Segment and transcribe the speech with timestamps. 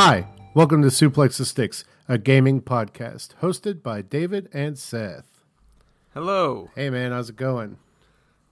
[0.00, 5.42] Hi, welcome to Suplex the Sticks, a gaming podcast hosted by David and Seth.
[6.14, 6.70] Hello.
[6.76, 7.78] Hey man, how's it going?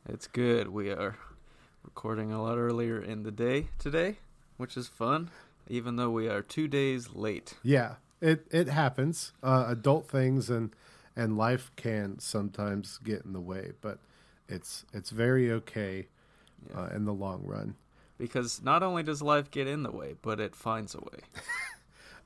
[0.09, 0.71] It's good.
[0.71, 1.15] We are
[1.85, 4.17] recording a lot earlier in the day today,
[4.57, 5.31] which is fun,
[5.69, 7.55] even though we are two days late.
[7.63, 9.33] Yeah, it it happens.
[9.41, 10.75] Uh, adult things and
[11.15, 14.01] and life can sometimes get in the way, but
[14.49, 16.09] it's it's very okay
[16.69, 16.81] Yeah.
[16.81, 17.77] uh, in the long run.
[18.19, 21.21] Because not only does life get in the way, but it finds a way.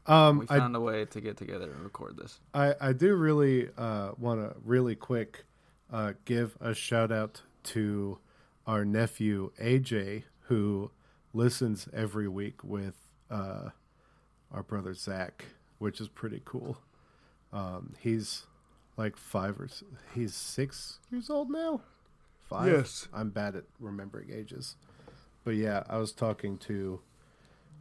[0.06, 2.40] Um, We found a way to get together and record this.
[2.54, 5.44] I, I do really uh, want to really quick
[5.92, 8.18] uh, give a shout out to
[8.66, 10.90] our nephew AJ who
[11.32, 12.94] listens every week with
[13.30, 13.68] uh,
[14.50, 15.44] our brother Zach,
[15.78, 16.78] which is pretty cool.
[17.52, 18.46] Um, he's
[18.96, 19.68] like five or
[20.14, 21.82] he's six years old now.
[22.48, 22.72] Five.
[22.72, 23.06] Yes.
[23.12, 24.76] I'm bad at remembering ages,
[25.44, 27.00] but yeah, I was talking to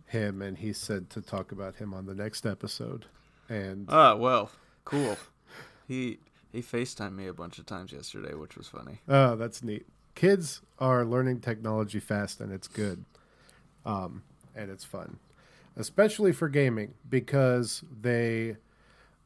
[0.08, 3.06] him and he said to talk about him on the next episode,
[3.48, 4.52] and Ah, well,
[4.86, 5.18] cool.
[5.88, 6.20] he
[6.52, 9.02] he FaceTimed me a bunch of times yesterday, which was funny.
[9.08, 9.86] Oh, that's neat.
[10.16, 13.06] Kids are learning technology fast, and it's good,
[13.86, 14.24] um,
[14.56, 15.18] and it's fun,
[15.78, 18.58] especially for gaming because they,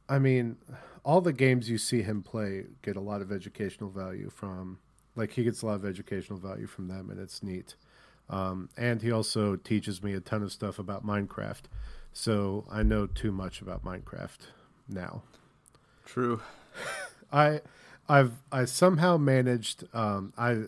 [0.10, 0.58] I mean,
[1.06, 4.80] all the games you see him play get a lot of educational value from.
[5.16, 7.76] Like he gets a lot of educational value from them, and it's neat.
[8.34, 11.66] Um, and he also teaches me a ton of stuff about Minecraft,
[12.12, 14.40] so I know too much about Minecraft
[14.90, 15.22] now.
[16.04, 16.42] True.
[17.32, 17.62] I
[18.10, 20.64] I've I somehow managed um I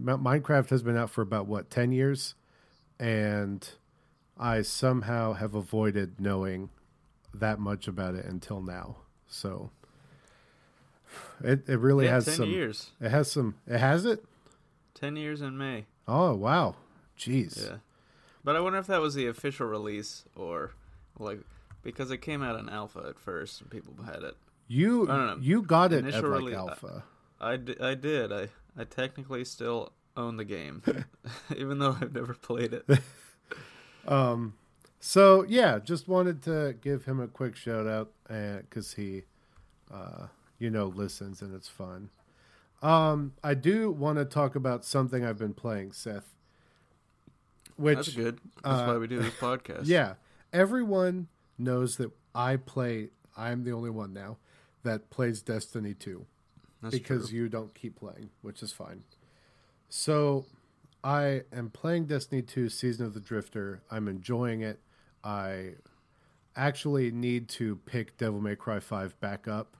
[0.00, 2.36] Minecraft has been out for about what 10 years
[2.98, 3.68] and
[4.38, 6.70] I somehow have avoided knowing
[7.34, 8.96] that much about it until now.
[9.28, 9.70] So
[11.42, 12.92] it it really yeah, has some years.
[12.98, 14.24] it has some it has it?
[14.94, 15.84] Ten years in May.
[16.08, 16.76] Oh wow.
[17.18, 17.64] Jeez.
[17.70, 17.76] Yeah.
[18.42, 20.72] But I wonder if that was the official release or
[21.18, 21.40] like
[21.82, 24.36] because it came out in alpha at first and people had it.
[24.68, 25.36] You I don't know.
[25.40, 27.04] you got it at like release- alpha.
[27.40, 28.32] I, d- I did.
[28.32, 30.82] I, I technically still own the game,
[31.56, 32.86] even though I've never played it.
[34.06, 34.54] Um,
[35.00, 39.22] so yeah, just wanted to give him a quick shout out because he,
[39.90, 40.26] uh,
[40.58, 42.10] you know, listens and it's fun.
[42.82, 46.33] Um, I do want to talk about something I've been playing, Seth.
[47.76, 48.40] Which That's good.
[48.62, 49.82] That's uh, why we do this podcast.
[49.84, 50.14] yeah,
[50.52, 53.10] everyone knows that I play.
[53.36, 54.38] I'm the only one now
[54.84, 56.26] that plays Destiny two
[56.82, 57.38] That's because true.
[57.38, 59.02] you don't keep playing, which is fine.
[59.88, 60.46] So
[61.04, 63.82] I am playing Destiny 2 Season of the Drifter.
[63.90, 64.80] I'm enjoying it.
[65.22, 65.74] I
[66.56, 69.76] actually need to pick Devil May Cry 5 back up.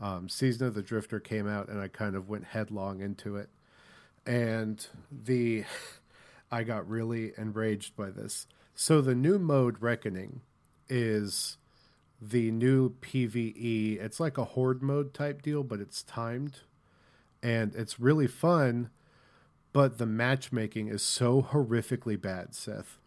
[0.00, 3.48] Um, Season of the Drifter came out and I kind of went headlong into it.
[4.26, 5.64] And the
[6.50, 8.46] I got really enraged by this.
[8.74, 10.40] So the new mode Reckoning
[10.88, 11.58] is
[12.20, 14.00] the new PvE.
[14.00, 16.60] It's like a horde mode type deal, but it's timed.
[17.42, 18.90] And it's really fun,
[19.72, 22.98] but the matchmaking is so horrifically bad, Seth.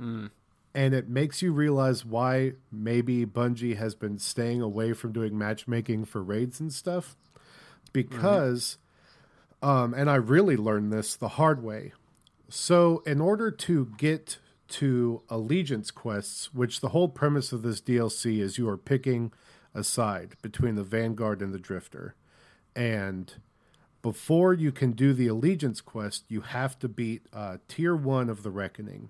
[0.00, 0.30] Mm.
[0.74, 6.06] And it makes you realize why maybe Bungie has been staying away from doing matchmaking
[6.06, 7.16] for raids and stuff.
[7.92, 8.78] Because,
[9.62, 11.92] um, and I really learned this the hard way.
[12.56, 14.36] So, in order to get
[14.68, 19.32] to allegiance quests, which the whole premise of this DLC is you are picking
[19.74, 22.14] a side between the Vanguard and the Drifter.
[22.76, 23.32] And
[24.02, 28.42] before you can do the allegiance quest, you have to beat uh, tier one of
[28.42, 29.08] the Reckoning,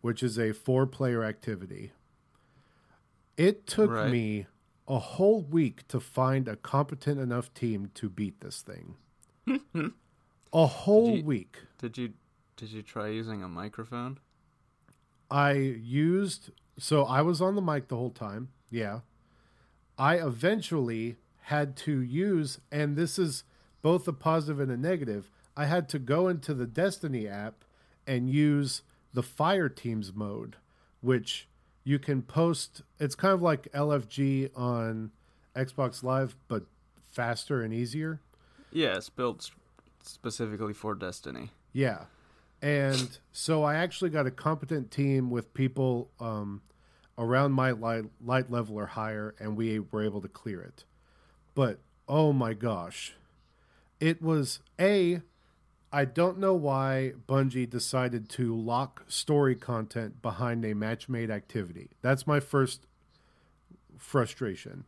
[0.00, 1.92] which is a four player activity.
[3.36, 4.10] It took Right.
[4.10, 4.46] me
[4.88, 8.96] a whole week to find a competent enough team to beat this thing.
[10.54, 11.58] a whole you- week.
[11.78, 12.14] Did you
[12.60, 14.18] did you try using a microphone?
[15.30, 18.48] I used so I was on the mic the whole time.
[18.70, 19.00] Yeah.
[19.98, 23.44] I eventually had to use and this is
[23.80, 25.30] both a positive and a negative.
[25.56, 27.64] I had to go into the Destiny app
[28.06, 28.82] and use
[29.14, 30.56] the Fire Teams mode,
[31.00, 31.48] which
[31.82, 35.12] you can post it's kind of like LFG on
[35.56, 36.64] Xbox Live but
[37.10, 38.20] faster and easier.
[38.70, 39.50] Yeah, it's built
[40.02, 41.52] specifically for Destiny.
[41.72, 42.04] Yeah.
[42.62, 46.62] And so I actually got a competent team with people um,
[47.16, 50.84] around my light, light level or higher, and we were able to clear it.
[51.54, 51.78] But
[52.08, 53.14] oh my gosh,
[53.98, 55.22] it was A,
[55.92, 61.90] I don't know why Bungie decided to lock story content behind a match made activity.
[62.00, 62.86] That's my first
[63.98, 64.84] frustration.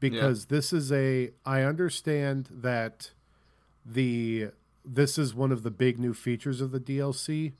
[0.00, 3.10] Because this is a I understand that
[3.84, 4.50] the
[4.94, 7.52] this is one of the big new features of the DLC,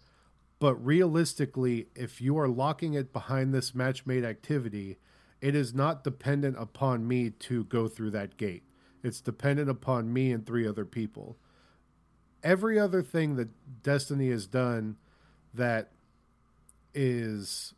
[0.60, 4.98] But realistically, if you are locking it behind this match made activity,
[5.40, 8.64] it is not dependent upon me to go through that gate.
[9.04, 11.36] It's dependent upon me and three other people.
[12.42, 14.96] Every other thing that Destiny has done
[15.54, 15.92] that
[16.92, 17.75] is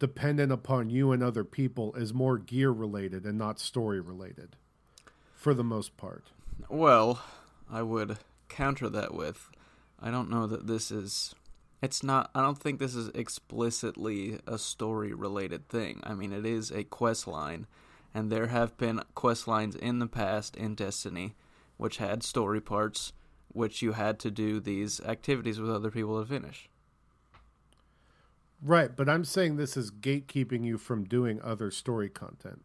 [0.00, 4.56] dependent upon you and other people is more gear related and not story related
[5.34, 6.24] for the most part.
[6.68, 7.20] Well,
[7.72, 9.48] I would counter that with
[9.98, 11.34] I don't know that this is
[11.80, 16.00] it's not I don't think this is explicitly a story related thing.
[16.04, 17.66] I mean, it is a quest line
[18.14, 21.34] and there have been quest lines in the past in Destiny
[21.78, 23.14] which had story parts
[23.48, 26.68] which you had to do these activities with other people to finish.
[28.62, 32.64] Right, but I'm saying this is gatekeeping you from doing other story content.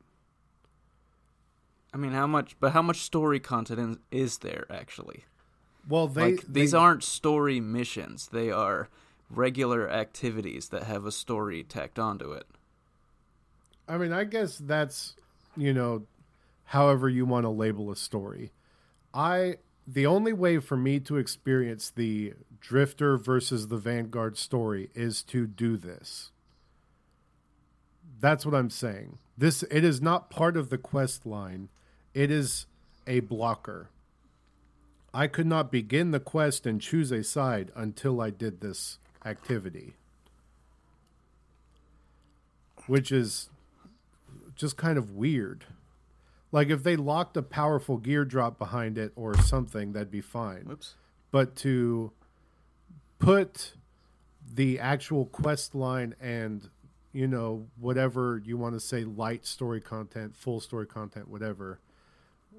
[1.98, 2.56] I mean, how much?
[2.60, 5.26] But how much story content is there actually?
[5.90, 8.88] Well, they like these they, aren't story missions; they are
[9.32, 12.46] regular activities that have a story tacked onto it.
[13.88, 15.16] I mean, I guess that's
[15.56, 16.04] you know,
[16.66, 18.52] however you want to label a story.
[19.12, 19.56] I
[19.88, 25.48] the only way for me to experience the Drifter versus the Vanguard story is to
[25.48, 26.30] do this.
[28.20, 29.18] That's what I'm saying.
[29.36, 31.70] This it is not part of the quest line.
[32.18, 32.66] It is
[33.06, 33.90] a blocker.
[35.14, 39.94] I could not begin the quest and choose a side until I did this activity.
[42.88, 43.50] Which is
[44.56, 45.66] just kind of weird.
[46.52, 50.64] Like if they locked a powerful gear drop behind it or something, that'd be fine.
[50.64, 50.96] Whoops.
[51.30, 52.12] But to
[53.19, 53.74] put
[54.52, 56.68] the actual quest line and
[57.14, 61.80] you know whatever you want to say light story content full story content whatever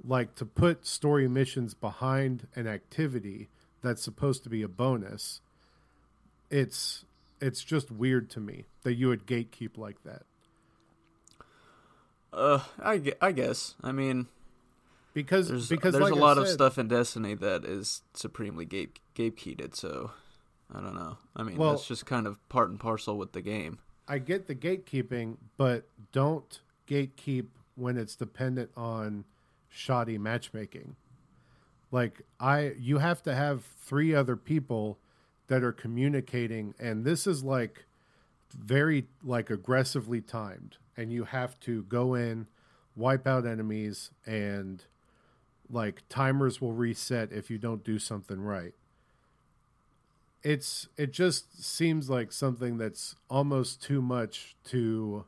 [0.04, 3.48] like to put story missions behind an activity
[3.82, 5.40] that's supposed to be a bonus
[6.50, 7.04] it's
[7.40, 10.22] it's just weird to me that you would gatekeep like that
[12.32, 13.74] Uh, I, I guess.
[13.82, 14.26] I mean,
[15.14, 18.98] because there's because there's like a lot of stuff in Destiny that is supremely gate
[19.14, 19.74] gatekeeped.
[19.74, 20.10] So
[20.72, 21.16] I don't know.
[21.34, 23.78] I mean, Well- that's just kind of part and parcel with the game.
[24.06, 27.46] I get the gatekeeping, but don't gatekeep
[27.76, 29.24] when it's dependent on
[29.68, 30.96] shoddy matchmaking.
[31.90, 34.98] Like I you have to have three other people
[35.48, 37.84] that are communicating and this is like
[38.56, 42.46] very like aggressively timed and you have to go in,
[42.96, 44.84] wipe out enemies and
[45.70, 48.74] like timers will reset if you don't do something right
[50.42, 55.24] it's it just seems like something that's almost too much to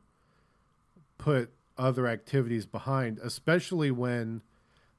[1.19, 4.43] put other activities behind, especially when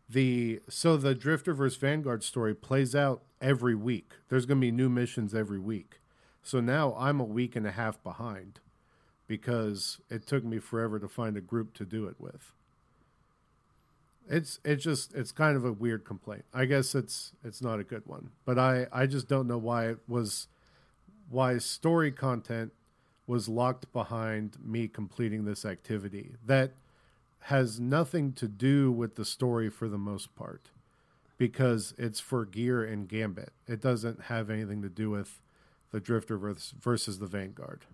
[0.10, 4.13] the so the Drifter versus Vanguard story plays out every week.
[4.28, 6.00] There's going to be new missions every week.
[6.44, 8.60] So now I'm a week and a half behind
[9.28, 12.54] because it took me forever to find a group to do it with.
[14.28, 16.45] It's it's just it's kind of a weird complaint.
[16.54, 19.89] I guess it's it's not a good one, but I I just don't know why
[19.89, 20.48] it was
[21.30, 22.74] why story content
[23.31, 26.73] was locked behind me completing this activity that
[27.44, 30.68] has nothing to do with the story for the most part
[31.38, 33.54] because it's for gear and gambit.
[33.69, 35.42] It doesn't have anything to do with
[35.94, 37.85] the drifter versus the vanguard.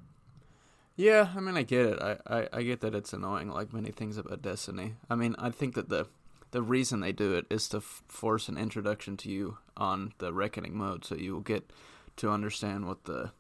[0.96, 2.02] Yeah, I mean, I get it.
[2.02, 4.96] I, I, I get that it's annoying, like many things about Destiny.
[5.08, 6.08] I mean, I think that the
[6.50, 10.34] the reason they do it is to f- force an introduction to you on the
[10.34, 11.72] Reckoning mode, so you will get
[12.16, 13.34] to understand what the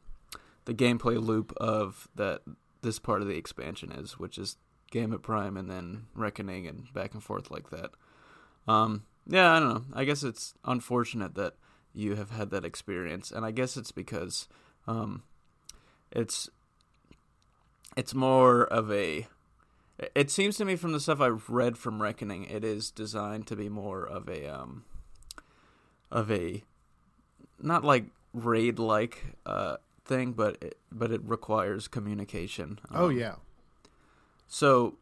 [0.67, 2.41] the gameplay loop of that
[2.81, 4.57] this part of the expansion is, which is
[4.91, 7.91] Gambit Prime and then Reckoning and back and forth like that.
[8.67, 9.85] Um, yeah, I don't know.
[9.93, 11.55] I guess it's unfortunate that
[11.93, 14.49] you have had that experience, and I guess it's because
[14.87, 15.23] um,
[16.11, 16.49] it's
[17.95, 19.25] it's more of a
[20.15, 23.55] it seems to me from the stuff I've read from Reckoning, it is designed to
[23.55, 24.83] be more of a um
[26.11, 26.65] of a
[27.61, 32.79] not like raid like uh thing, but it, but it requires communication.
[32.91, 33.35] oh Um, yeah.
[34.47, 34.97] So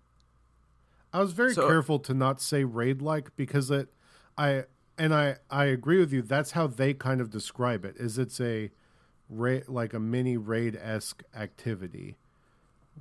[1.14, 3.90] I was very So- careful to not say raid like because it
[4.38, 4.66] I
[4.98, 8.42] and I I agree with you that's how they kind of describe it is it's
[8.42, 8.72] a
[9.30, 12.18] raid like a mini raid esque activity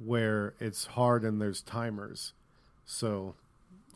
[0.03, 2.33] where it's hard and there's timers.
[2.85, 3.35] So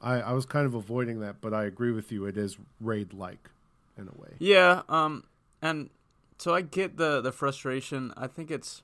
[0.01, 2.25] I I was kind of avoiding that, but I agree with you.
[2.27, 3.51] It is raid like
[3.97, 4.35] in a way.
[4.39, 5.25] Yeah, um,
[5.61, 5.91] and
[6.39, 8.13] so I get the the frustration.
[8.17, 8.83] I think it's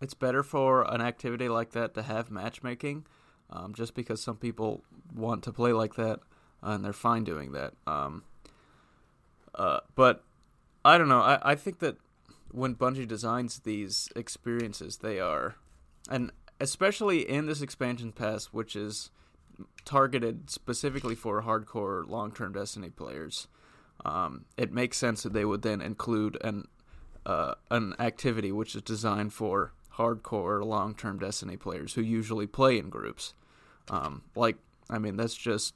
[0.00, 3.06] it's better for an activity like that to have matchmaking,
[3.50, 4.82] um, just because some people
[5.14, 6.20] want to play like that
[6.62, 7.74] uh, and they're fine doing that.
[7.86, 8.24] Um,
[9.54, 10.24] uh, but
[10.84, 11.20] I don't know.
[11.20, 11.96] I, I think that
[12.50, 15.56] when Bungie designs these experiences, they are,
[16.10, 19.10] and especially in this expansion pass, which is
[19.84, 23.48] targeted specifically for hardcore long-term Destiny players.
[24.04, 26.66] Um, it makes sense that they would then include an
[27.24, 32.90] uh, an activity which is designed for hardcore long-term Destiny players who usually play in
[32.90, 33.34] groups.
[33.88, 34.56] Um, like,
[34.90, 35.74] I mean, that's just.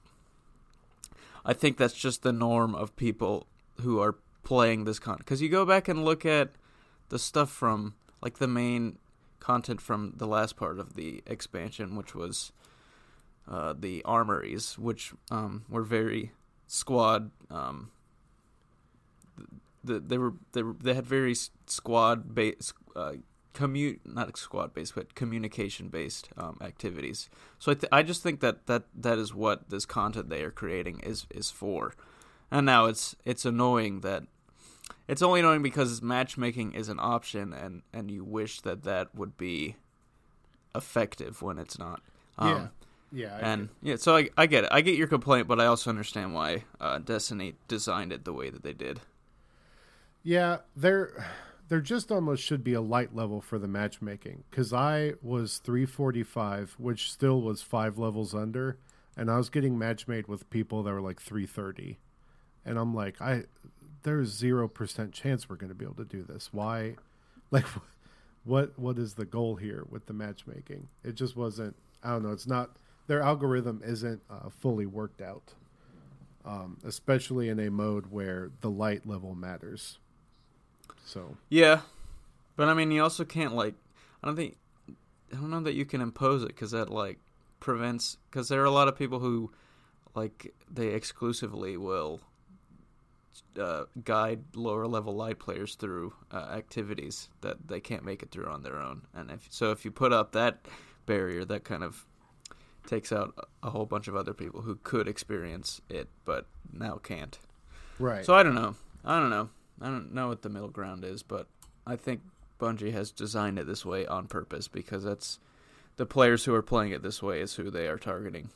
[1.44, 3.46] I think that's just the norm of people
[3.80, 5.24] who are playing this content.
[5.24, 6.50] Because you go back and look at
[7.08, 8.98] the stuff from like the main
[9.38, 12.50] content from the last part of the expansion, which was
[13.48, 16.32] uh, the armories, which um, were very
[16.66, 17.30] squad.
[17.48, 17.90] Um,
[19.84, 23.14] the, they were they were, they had very squad based uh,
[23.52, 27.30] commute not squad based but communication based um, activities.
[27.58, 30.50] So I th- I just think that, that that is what this content they are
[30.50, 31.94] creating is is for.
[32.50, 34.24] And now it's it's annoying that
[35.08, 39.36] it's only annoying because matchmaking is an option and and you wish that that would
[39.36, 39.76] be
[40.74, 42.02] effective when it's not.
[42.38, 42.66] Um, yeah.
[43.12, 44.70] Yeah, I and yeah, so I I get it.
[44.72, 48.50] I get your complaint, but I also understand why uh, Destiny designed it the way
[48.50, 49.00] that they did.
[50.26, 51.24] Yeah, there,
[51.68, 56.74] there just almost should be a light level for the matchmaking because I was 345,
[56.78, 58.76] which still was five levels under,
[59.16, 62.00] and I was getting matchmade with people that were like 330,
[62.64, 63.44] and I'm like, I,
[64.02, 66.52] there's zero percent chance we're going to be able to do this.
[66.52, 66.96] Why,
[67.52, 67.66] like,
[68.42, 70.88] what what is the goal here with the matchmaking?
[71.04, 71.76] It just wasn't.
[72.02, 72.32] I don't know.
[72.32, 75.54] It's not their algorithm isn't uh, fully worked out,
[76.44, 80.00] um, especially in a mode where the light level matters.
[81.06, 81.80] So yeah,
[82.56, 83.74] but I mean, you also can't like.
[84.22, 84.56] I don't think.
[85.32, 87.18] I don't know that you can impose it because that like
[87.60, 88.18] prevents.
[88.28, 89.52] Because there are a lot of people who,
[90.14, 92.20] like, they exclusively will
[93.58, 98.46] uh, guide lower level light players through uh, activities that they can't make it through
[98.46, 99.02] on their own.
[99.14, 100.66] And if so, if you put up that
[101.06, 102.04] barrier, that kind of
[102.86, 107.38] takes out a whole bunch of other people who could experience it but now can't.
[107.98, 108.24] Right.
[108.24, 108.74] So I don't know.
[109.04, 109.50] I don't know.
[109.80, 111.46] I don't know what the middle ground is, but
[111.86, 112.20] I think
[112.58, 115.38] Bungie has designed it this way on purpose because that's
[115.96, 118.50] the players who are playing it this way is who they are targeting.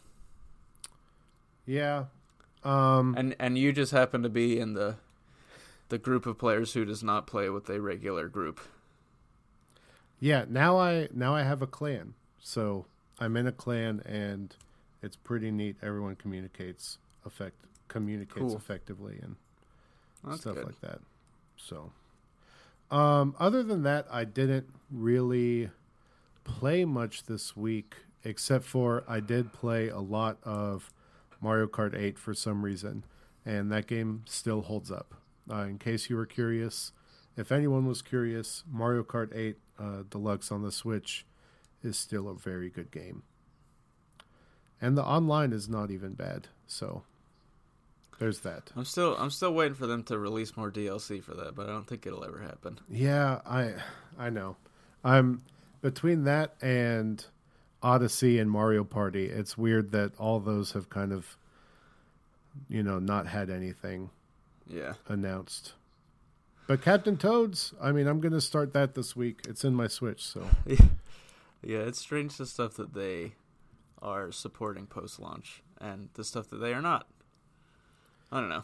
[1.67, 2.07] Yeah.
[2.65, 4.97] Um and and you just happen to be in the
[5.89, 8.61] the group of players who does not play with a regular group.
[10.19, 12.15] Yeah, now I now I have a clan.
[12.39, 12.87] So
[13.19, 14.55] I'm in a clan and
[15.03, 15.77] it's pretty neat.
[15.83, 17.57] Everyone communicates effect
[17.89, 18.57] communicates cool.
[18.57, 19.37] effectively and
[20.25, 20.67] That's stuff good.
[20.67, 21.01] like that.
[21.57, 21.93] So,
[22.91, 25.71] um, other than that, I didn't really
[26.45, 30.93] play much this week, except for I did play a lot of
[31.41, 33.05] Mario Kart 8 for some reason,
[33.45, 35.15] and that game still holds up.
[35.51, 36.93] Uh, in case you were curious,
[37.37, 41.25] if anyone was curious, Mario Kart 8 uh, Deluxe on the Switch
[41.83, 43.23] is still a very good game.
[44.81, 47.03] And the online is not even bad, so
[48.21, 48.71] there's that.
[48.77, 51.73] I'm still I'm still waiting for them to release more DLC for that, but I
[51.73, 52.79] don't think it'll ever happen.
[52.89, 53.73] Yeah, I
[54.19, 54.57] I know.
[55.03, 55.43] I'm
[55.81, 57.25] between that and
[57.83, 59.25] Odyssey and Mario Party.
[59.25, 61.39] It's weird that all those have kind of
[62.69, 64.11] you know not had anything
[64.67, 65.73] yeah announced.
[66.67, 69.41] But Captain Toads, I mean, I'm going to start that this week.
[69.49, 73.33] It's in my Switch, so yeah, it's strange the stuff that they
[74.03, 77.07] are supporting post launch and the stuff that they are not.
[78.33, 78.63] I don't know.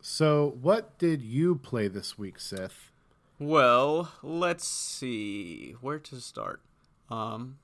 [0.00, 2.90] So, what did you play this week, Seth?
[3.38, 6.62] Well, let's see where to start.
[7.10, 7.58] Um,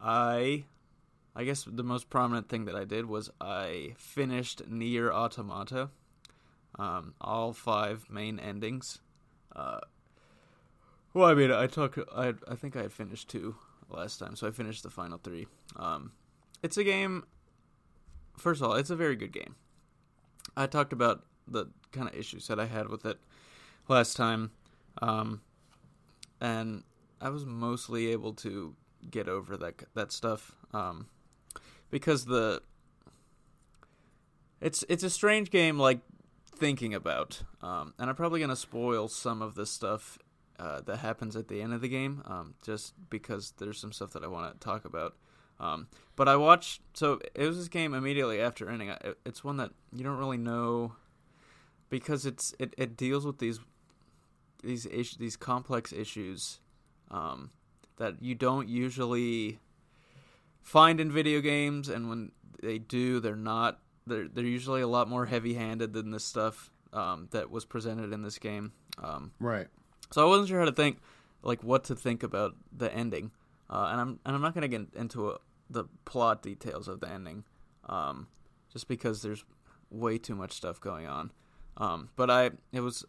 [0.00, 0.64] I,
[1.34, 5.90] I guess the most prominent thing that I did was I finished NieR Automata,
[6.78, 9.00] um, all five main endings.
[9.54, 9.80] Uh,
[11.12, 13.56] well, I mean, I took, I, I think I had finished two
[13.90, 15.46] last time, so I finished the final three.
[15.76, 16.12] Um,
[16.62, 17.24] it's a game.
[18.36, 19.56] First of all, it's a very good game.
[20.58, 23.18] I talked about the kind of issues that I had with it
[23.86, 24.50] last time,
[25.00, 25.40] um,
[26.40, 26.82] and
[27.20, 28.74] I was mostly able to
[29.08, 31.06] get over that that stuff um,
[31.90, 32.60] because the
[34.60, 36.00] it's it's a strange game like
[36.56, 40.18] thinking about, um, and I'm probably gonna spoil some of the stuff
[40.58, 44.10] uh, that happens at the end of the game, um, just because there's some stuff
[44.10, 45.14] that I want to talk about.
[45.60, 48.92] Um, but I watched, so it was this game immediately after ending.
[49.24, 50.92] It's one that you don't really know
[51.90, 53.60] because it's it, it deals with these
[54.62, 56.60] these issues, these complex issues
[57.10, 57.50] um,
[57.96, 59.58] that you don't usually
[60.62, 63.78] find in video games, and when they do, they're not.
[64.06, 68.12] They're they're usually a lot more heavy handed than this stuff um, that was presented
[68.12, 68.72] in this game.
[69.02, 69.68] Um, right.
[70.10, 70.98] So I wasn't sure how to think,
[71.42, 73.30] like what to think about the ending,
[73.68, 75.38] uh, and I'm and I'm not gonna get into a,
[75.70, 77.44] the plot details of the ending,
[77.88, 78.28] um,
[78.72, 79.44] just because there's
[79.90, 81.32] way too much stuff going on.
[81.76, 83.04] Um, but I it was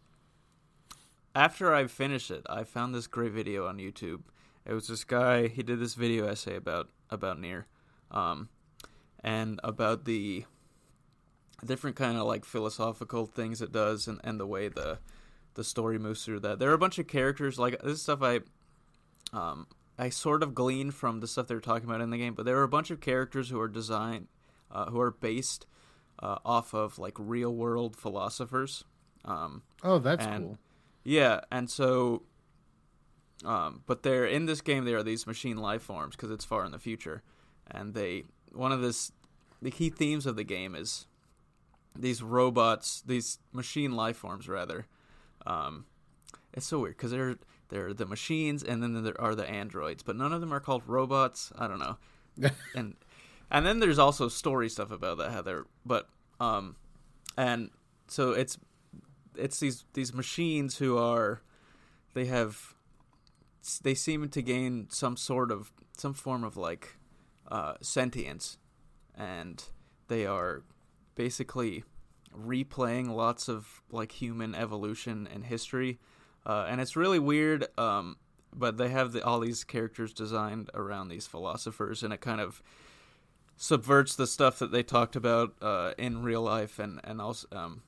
[1.35, 4.21] after I finished it, I found this great video on YouTube.
[4.65, 5.47] It was this guy.
[5.47, 7.67] He did this video essay about about Nier,
[8.11, 8.49] um,
[9.23, 10.45] and about the
[11.65, 14.99] different kind of like philosophical things it does, and, and the way the
[15.55, 16.59] the story moves through that.
[16.59, 18.41] There are a bunch of characters like this stuff I
[19.33, 19.67] um,
[19.99, 22.45] I sort of gleaned from the stuff they were talking about in the game, but
[22.45, 24.27] there are a bunch of characters who are designed
[24.71, 25.65] uh, who are based
[26.21, 28.85] uh, off of like real world philosophers.
[29.25, 30.57] Um, oh, that's and, cool.
[31.03, 32.23] Yeah, and so,
[33.43, 34.85] um, but they're in this game.
[34.85, 37.21] There are these machine life forms because it's far in the future,
[37.69, 39.11] and they one of this
[39.61, 41.07] the key themes of the game is
[41.93, 44.87] these robots, these machine life forms rather.
[45.45, 45.85] Um,
[46.53, 47.37] it's so weird because they're
[47.69, 50.83] they're the machines, and then there are the androids, but none of them are called
[50.87, 51.51] robots.
[51.57, 51.97] I don't know,
[52.75, 52.95] and
[53.51, 56.07] and then there's also story stuff about that how they're but
[56.39, 56.75] um
[57.37, 57.69] and
[58.07, 58.57] so it's
[59.35, 61.41] it's these these machines who are
[62.13, 62.75] they have
[63.83, 66.95] they seem to gain some sort of some form of like
[67.49, 68.57] uh, sentience
[69.15, 69.65] and
[70.07, 70.63] they are
[71.15, 71.83] basically
[72.35, 75.99] replaying lots of like human evolution and history
[76.45, 78.17] uh, and it's really weird um,
[78.55, 82.61] but they have the, all these characters designed around these philosophers and it kind of
[83.61, 87.83] subverts the stuff that they talked about uh, in real life, and and also um,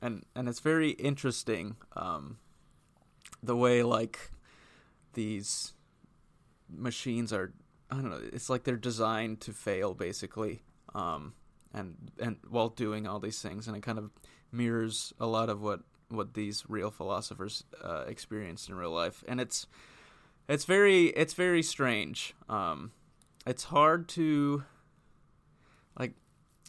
[0.00, 2.38] and and it's very interesting um,
[3.42, 4.30] the way like
[5.14, 5.72] these
[6.68, 7.52] machines are.
[7.90, 8.20] I don't know.
[8.32, 10.62] It's like they're designed to fail, basically,
[10.94, 11.34] um,
[11.72, 14.10] and and while doing all these things, and it kind of
[14.52, 19.40] mirrors a lot of what what these real philosophers uh, experienced in real life, and
[19.40, 19.66] it's
[20.48, 22.34] it's very it's very strange.
[22.48, 22.92] Um,
[23.46, 24.64] it's hard to
[25.98, 26.12] like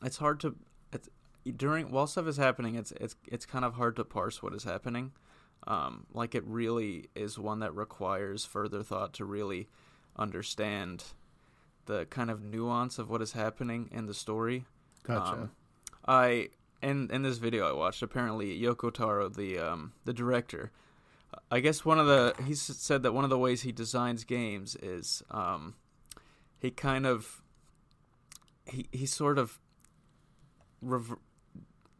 [0.04, 0.56] it's hard to
[0.93, 1.10] it's
[1.56, 4.63] during while stuff is happening it's it's it's kind of hard to parse what is
[4.63, 5.12] happening
[5.65, 9.67] um like it really is one that requires further thought to really
[10.17, 11.04] understand
[11.86, 14.65] the kind of nuance of what is happening in the story
[15.04, 15.34] Gotcha.
[15.34, 15.52] um,
[16.08, 16.50] i
[16.81, 20.71] in in this video i watched apparently yoko taro the um the director
[21.51, 24.75] i guess one of the he said that one of the ways he designs games
[24.81, 25.75] is um
[26.59, 27.41] he kind of
[28.65, 29.59] he he sort of
[30.81, 31.19] rever-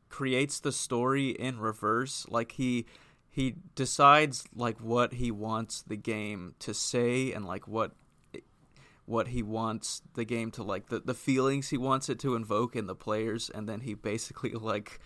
[0.09, 2.25] creates the story in reverse.
[2.29, 2.85] Like he
[3.29, 7.91] he decides like what he wants the game to say and like what
[9.08, 12.76] what he wants the game to like the, the feelings he wants it to invoke
[12.76, 15.00] in the players and then he basically like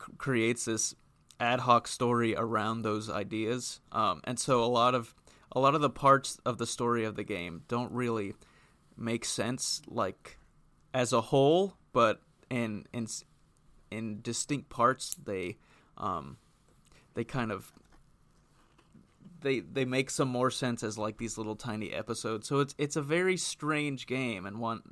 [0.00, 0.94] c- creates this
[1.40, 3.80] ad hoc story around those ideas.
[3.92, 5.14] Um, and so a lot of
[5.52, 8.34] a lot of the parts of the story of the game don't really
[8.96, 10.38] make sense like
[10.92, 13.06] as a whole, but in in
[13.90, 15.56] in distinct parts they
[15.98, 16.36] um
[17.14, 17.72] they kind of
[19.44, 22.48] they they make some more sense as like these little tiny episodes.
[22.48, 24.82] So it's it's a very strange game and one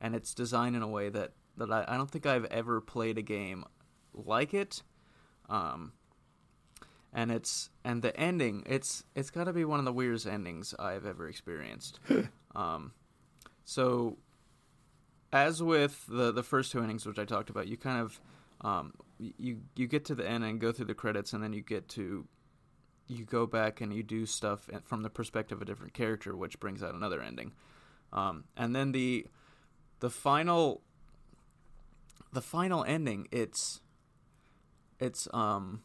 [0.00, 3.18] and it's designed in a way that that I, I don't think I've ever played
[3.18, 3.64] a game
[4.12, 4.82] like it.
[5.48, 5.92] Um
[7.12, 10.74] and it's and the ending it's it's got to be one of the weirdest endings
[10.78, 11.98] I've ever experienced.
[12.54, 12.92] um
[13.64, 14.18] so
[15.32, 18.20] as with the the first two endings which I talked about, you kind of
[18.60, 21.60] um, you you get to the end and go through the credits, and then you
[21.60, 22.26] get to
[23.06, 26.58] you go back and you do stuff from the perspective of a different character, which
[26.60, 27.52] brings out another ending.
[28.12, 29.26] Um, and then the
[30.00, 30.82] the final
[32.32, 33.80] the final ending, it's
[34.98, 35.82] it's um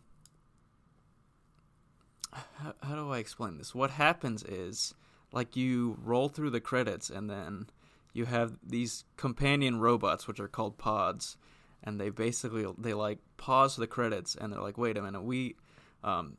[2.31, 3.73] how, how do I explain this?
[3.73, 4.93] What happens is
[5.31, 7.67] like you roll through the credits and then
[8.13, 11.37] you have these companion robots which are called pods
[11.83, 15.55] and they basically they like pause the credits and they're like wait a minute we
[16.03, 16.35] um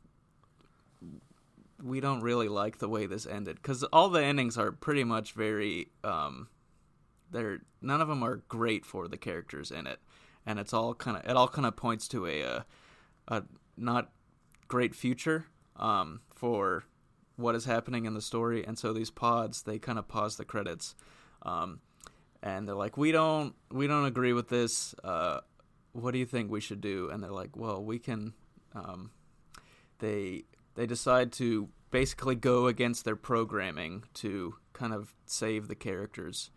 [1.83, 5.33] we don't really like the way this ended because all the endings are pretty much
[5.33, 6.47] very um
[7.31, 9.99] they're none of them are great for the characters in it
[10.45, 12.65] and it's all kind of it all kind of points to a, a
[13.27, 13.43] a
[13.77, 14.11] not
[14.67, 15.45] great future
[15.77, 16.85] um for
[17.35, 20.45] what is happening in the story and so these pods they kind of pause the
[20.45, 20.95] credits
[21.43, 21.79] um,
[22.43, 24.95] and they're like, "We don't, we don't agree with this.
[25.03, 25.41] Uh,
[25.93, 28.33] what do you think we should do?" And they're like, "Well, we can."
[28.73, 29.11] Um,
[29.99, 30.45] they
[30.81, 36.49] they decide to basically go against their programming to kind of save the characters,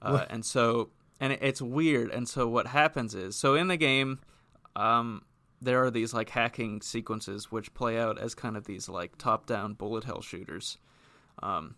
[0.00, 2.08] uh, and so and it, it's weird.
[2.12, 4.20] And so what happens is, so in the game,
[4.76, 5.24] um,
[5.60, 9.74] there are these like hacking sequences which play out as kind of these like top-down
[9.74, 10.78] bullet hell shooters,
[11.42, 11.74] um,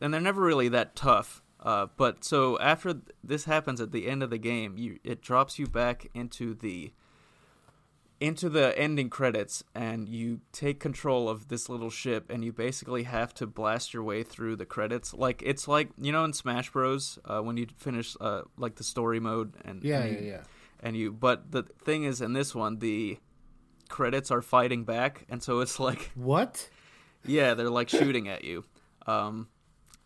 [0.00, 1.40] and they're never really that tough.
[1.60, 5.22] Uh, but so after th- this happens at the end of the game, you it
[5.22, 6.92] drops you back into the
[8.22, 13.02] into the ending credits and you take control of this little ship and you basically
[13.02, 16.70] have to blast your way through the credits like it's like you know in smash
[16.70, 20.26] bros uh, when you finish uh, like the story mode and Yeah, and yeah, you,
[20.28, 20.40] yeah.
[20.78, 23.18] and you but the thing is in this one the
[23.88, 26.70] credits are fighting back and so it's like What?
[27.26, 28.64] yeah they're like shooting at you
[29.08, 29.48] um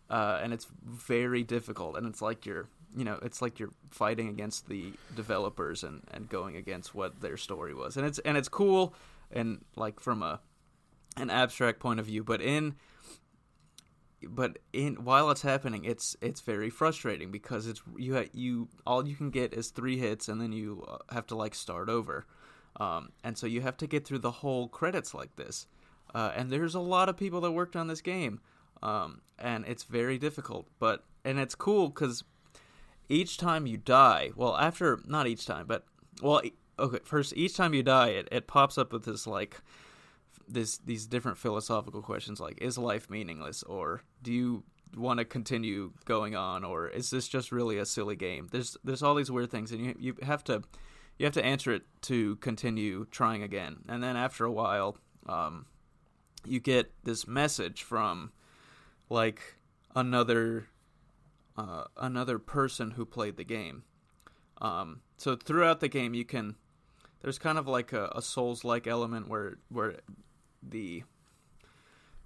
[0.09, 4.27] uh and it's very difficult and it's like you're you know it's like you're fighting
[4.27, 7.95] against the developers and and going against what their story was.
[7.95, 8.95] And it's and it's cool
[9.31, 10.39] and like from a
[11.15, 12.75] an abstract point of view but in
[14.27, 19.07] but in while it's happening it's it's very frustrating because it's you ha- you all
[19.07, 22.25] you can get is three hits and then you uh, have to like start over.
[22.79, 25.65] Um, and so you have to get through the whole credits like this.
[26.13, 28.39] Uh, and there's a lot of people that worked on this game.
[28.83, 32.23] Um, and it's very difficult but and it's cool because
[33.09, 35.85] each time you die well after not each time but
[36.21, 36.41] well
[36.79, 39.61] okay first each time you die it, it pops up with this like
[40.47, 44.63] this these different philosophical questions like is life meaningless or do you
[44.95, 48.47] want to continue going on or is this just really a silly game?
[48.51, 50.63] There's there's all these weird things and you you have to
[51.17, 53.77] you have to answer it to continue trying again.
[53.89, 55.65] And then after a while um,
[56.45, 58.31] you get this message from
[59.09, 59.55] like
[59.95, 60.67] another
[61.57, 63.83] uh, another person who played the game
[64.59, 66.55] um, so throughout the game you can
[67.21, 69.95] there's kind of like a, a souls like element where where
[70.61, 71.03] the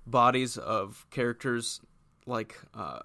[0.06, 1.82] bodies of characters
[2.26, 3.00] like uh,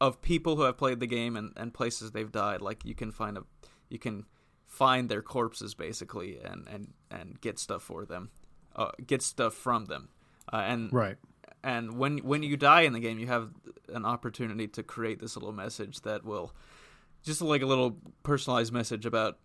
[0.00, 3.10] of people who have played the game and, and places they've died like you can
[3.10, 3.44] find a
[3.88, 4.24] you can
[4.66, 8.30] find their corpses basically and and and get stuff for them
[8.76, 10.08] uh, get stuff from them
[10.52, 11.16] uh, and Right.
[11.64, 13.50] And when when you die in the game you have
[13.88, 16.54] an opportunity to create this little message that will
[17.22, 19.38] just like a little personalized message about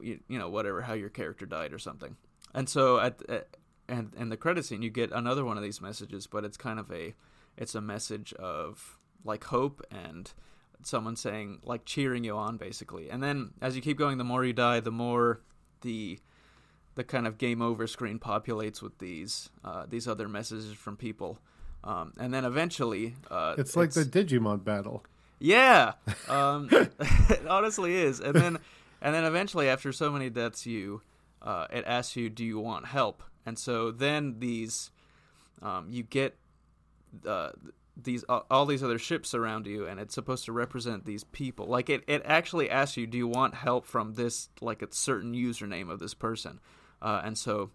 [0.00, 2.16] you, you know whatever how your character died or something.
[2.54, 3.48] And so at, at
[3.88, 6.78] and in the credit scene you get another one of these messages but it's kind
[6.78, 7.14] of a
[7.58, 10.32] it's a message of like hope and
[10.82, 13.10] someone saying like cheering you on basically.
[13.10, 15.40] And then as you keep going the more you die the more
[15.80, 16.20] the
[16.94, 21.40] the kind of game over screen populates with these uh, these other messages from people
[21.84, 25.04] um, and then eventually uh, It's like the Digimon battle.
[25.38, 25.92] yeah,
[26.28, 28.18] um, it honestly is.
[28.20, 28.58] And then,
[29.02, 31.02] and then eventually, after so many deaths, you
[31.42, 34.90] uh, it asks you, "Do you want help?" And so then these,
[35.60, 36.36] um, you get
[37.26, 37.50] uh,
[38.02, 41.66] these all all these other ships around you, and it's supposed to represent these people.
[41.66, 45.34] Like it, it actually asks you, "Do you want help from this like a certain
[45.34, 46.60] username of this person?"
[47.02, 47.70] Uh, and so.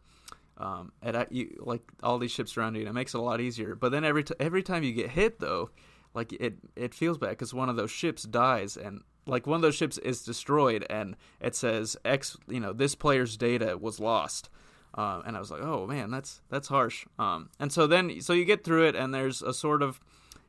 [0.59, 3.39] Um, and you like all these ships around you, and it makes it a lot
[3.39, 3.75] easier.
[3.75, 5.69] But then every t- every time you get hit, though,
[6.13, 9.61] like it it feels bad because one of those ships dies and like one of
[9.61, 14.49] those ships is destroyed and it says x you know this player's data was lost.
[14.95, 17.05] Um, and i was like oh man that's that's harsh.
[17.17, 19.99] Um, and so then so you get through it and there's a sort of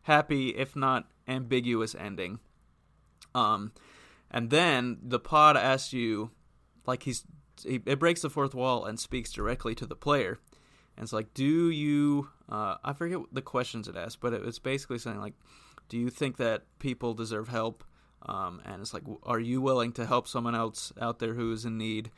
[0.02, 2.40] happy if not ambiguous ending.
[3.34, 3.72] Um,
[4.30, 6.30] and then the pod asks you
[6.86, 7.24] like he's
[7.62, 10.38] he, it breaks the fourth wall and speaks directly to the player
[11.00, 12.28] and it's like, do you?
[12.46, 15.32] Uh, I forget the questions it asked, but it was basically saying like,
[15.88, 17.84] do you think that people deserve help?
[18.26, 21.64] Um, and it's like, are you willing to help someone else out there who is
[21.64, 22.10] in need?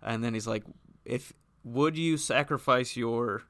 [0.00, 0.62] And then he's like,
[1.04, 1.32] if
[1.64, 3.42] would you sacrifice your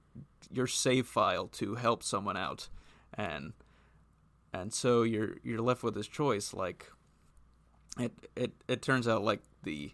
[0.51, 2.71] your save file to help someone out?
[3.13, 3.53] And
[4.55, 6.55] and so you're you're left with this choice.
[6.55, 6.91] Like,
[7.99, 9.93] it it it turns out like the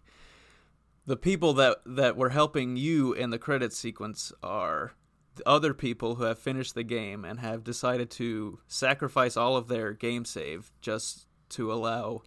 [1.06, 4.94] the people that that were helping you in the credit sequence are
[5.44, 9.92] other people who have finished the game and have decided to sacrifice all of their
[9.92, 12.22] game save just to allow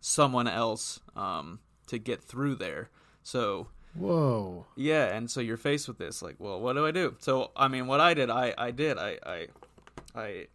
[0.00, 2.90] someone else um, to get through there.
[3.22, 4.66] So Whoa.
[4.76, 7.16] yeah, and so you're faced with this, like, well, what do I do?
[7.18, 9.46] So I mean, what I did, I I did, I I
[10.14, 10.46] I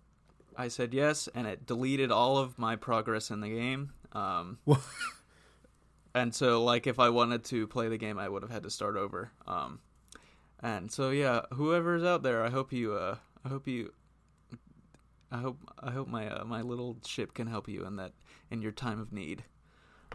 [0.58, 3.94] I said yes, and it deleted all of my progress in the game.
[4.14, 4.82] Um, What?
[6.14, 8.70] and so like if I wanted to play the game, I would have had to
[8.70, 9.32] start over.
[9.48, 9.80] Um,
[10.62, 13.94] and so yeah, whoever's out there, I hope you, uh, I hope you,
[15.32, 18.14] I hope I hope my uh, my little ship can help you in that
[18.50, 19.44] in your time of need.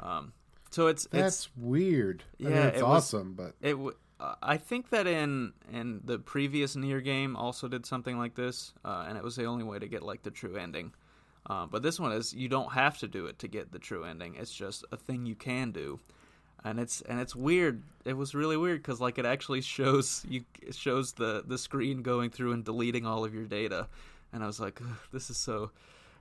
[0.02, 0.32] Um,
[0.70, 2.24] so it's it's That's weird.
[2.38, 3.72] I mean, Yeah, it's it was- awesome, but it.
[3.72, 8.34] W- uh, I think that in in the previous Nier game also did something like
[8.34, 10.92] this, uh, and it was the only way to get like the true ending.
[11.48, 14.04] Uh, but this one is you don't have to do it to get the true
[14.04, 14.34] ending.
[14.36, 16.00] It's just a thing you can do,
[16.64, 17.82] and it's and it's weird.
[18.04, 22.30] It was really weird because like it actually shows you shows the the screen going
[22.30, 23.86] through and deleting all of your data,
[24.32, 24.80] and I was like,
[25.12, 25.70] this is so.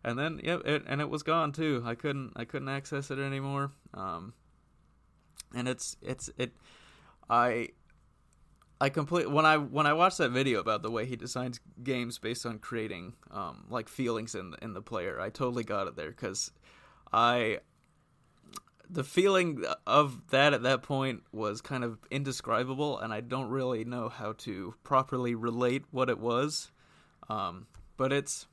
[0.03, 1.81] And then yep, it, and it was gone too.
[1.83, 3.71] I couldn't I couldn't access it anymore.
[3.95, 4.33] Um,
[5.55, 6.51] and it's it's it,
[7.29, 7.69] I.
[8.79, 12.19] I complete when I when I watched that video about the way he designs games
[12.19, 15.19] based on creating um, like feelings in in the player.
[15.19, 16.51] I totally got it there because
[17.13, 17.59] I
[18.89, 23.85] the feeling of that at that point was kind of indescribable, and I don't really
[23.85, 26.71] know how to properly relate what it was.
[27.29, 28.47] Um, but it's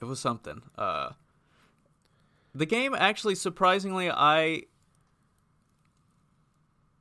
[0.00, 0.62] it was something.
[0.78, 1.10] Uh,
[2.54, 4.62] the game actually, surprisingly, I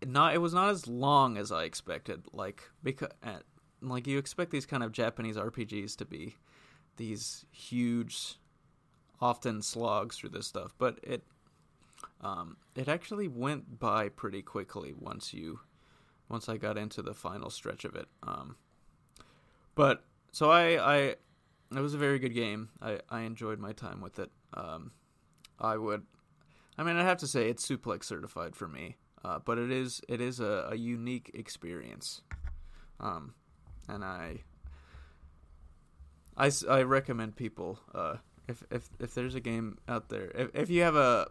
[0.06, 2.26] not it was not as long as I expected.
[2.34, 3.10] Like because
[3.82, 6.36] like you expect these kind of Japanese RPGs to be
[6.98, 8.36] these huge,
[9.22, 11.24] often slogs through this stuff, but it
[12.22, 15.60] um, it actually went by pretty quickly once you
[16.30, 18.08] once I got into the final stretch of it.
[18.24, 18.56] Um,
[19.76, 20.98] but so I, I
[21.76, 22.70] it was a very good game.
[22.82, 24.32] I, I enjoyed my time with it.
[24.54, 24.91] Um,
[25.60, 26.04] I would,
[26.78, 28.98] I mean, I have to say it's suplex certified for me.
[29.26, 32.22] Uh, but it is it is a, a unique experience,
[33.00, 33.34] um,
[33.90, 34.44] and I,
[36.38, 40.70] I, I recommend people uh, if if if there's a game out there if if
[40.70, 41.28] you have a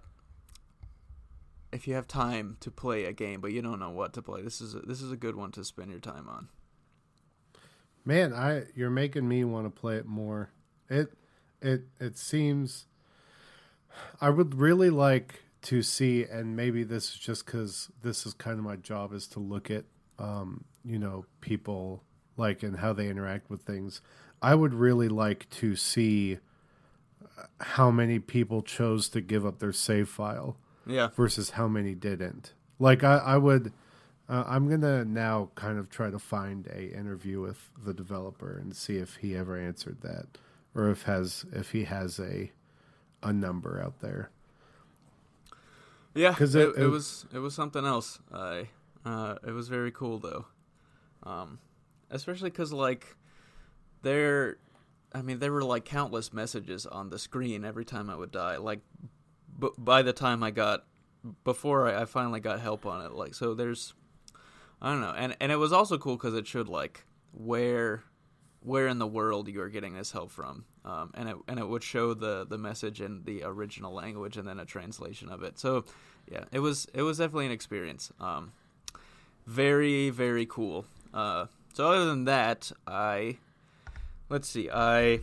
[1.73, 4.43] if you have time to play a game but you don't know what to play,
[4.43, 6.49] this is a, this is a good one to spend your time on.
[8.05, 10.51] Man, I you're making me want to play it more.
[10.91, 11.13] It
[11.63, 12.87] it it seems
[14.21, 18.59] I would really like to see and maybe this is just cuz this is kind
[18.59, 19.85] of my job is to look at
[20.19, 22.05] um, you know, people
[22.37, 24.01] like and how they interact with things.
[24.41, 26.39] I would really like to see
[27.61, 31.09] how many people chose to give up their save file Yeah.
[31.09, 32.53] versus how many didn't.
[32.79, 33.73] Like I, I would,
[34.29, 38.75] uh, I'm gonna now kind of try to find a interview with the developer and
[38.77, 40.39] see if he ever answered that,
[40.75, 42.53] or if has if he has a
[43.23, 44.31] a number out there.
[46.15, 48.19] Yeah, 'Cause because it- it, it- was it was something else.
[48.33, 48.69] I
[49.05, 50.47] uh, it was very cool though,
[51.25, 51.59] um,
[52.11, 53.17] especially because like
[54.03, 54.59] there,
[55.13, 58.57] I mean there were like countless messages on the screen every time I would die.
[58.57, 58.81] Like
[59.59, 60.85] b- by the time I got
[61.43, 63.95] before I, I finally got help on it, like so there's
[64.81, 68.05] I don't know, and and it was also cool because it showed like where
[68.61, 71.69] where in the world you are getting this help from, um, and it and it
[71.69, 75.59] would show the the message in the original language and then a translation of it.
[75.59, 75.85] So
[76.31, 78.13] yeah, it was it was definitely an experience.
[78.21, 78.53] Um,
[79.47, 80.87] very very cool.
[81.13, 83.39] Uh, so other than that, I
[84.29, 84.71] let's see.
[84.71, 85.21] I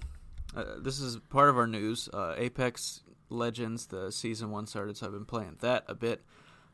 [0.56, 2.10] uh, this is part of our news.
[2.12, 6.22] Uh, Apex Legends, the season one started, so I've been playing that a bit.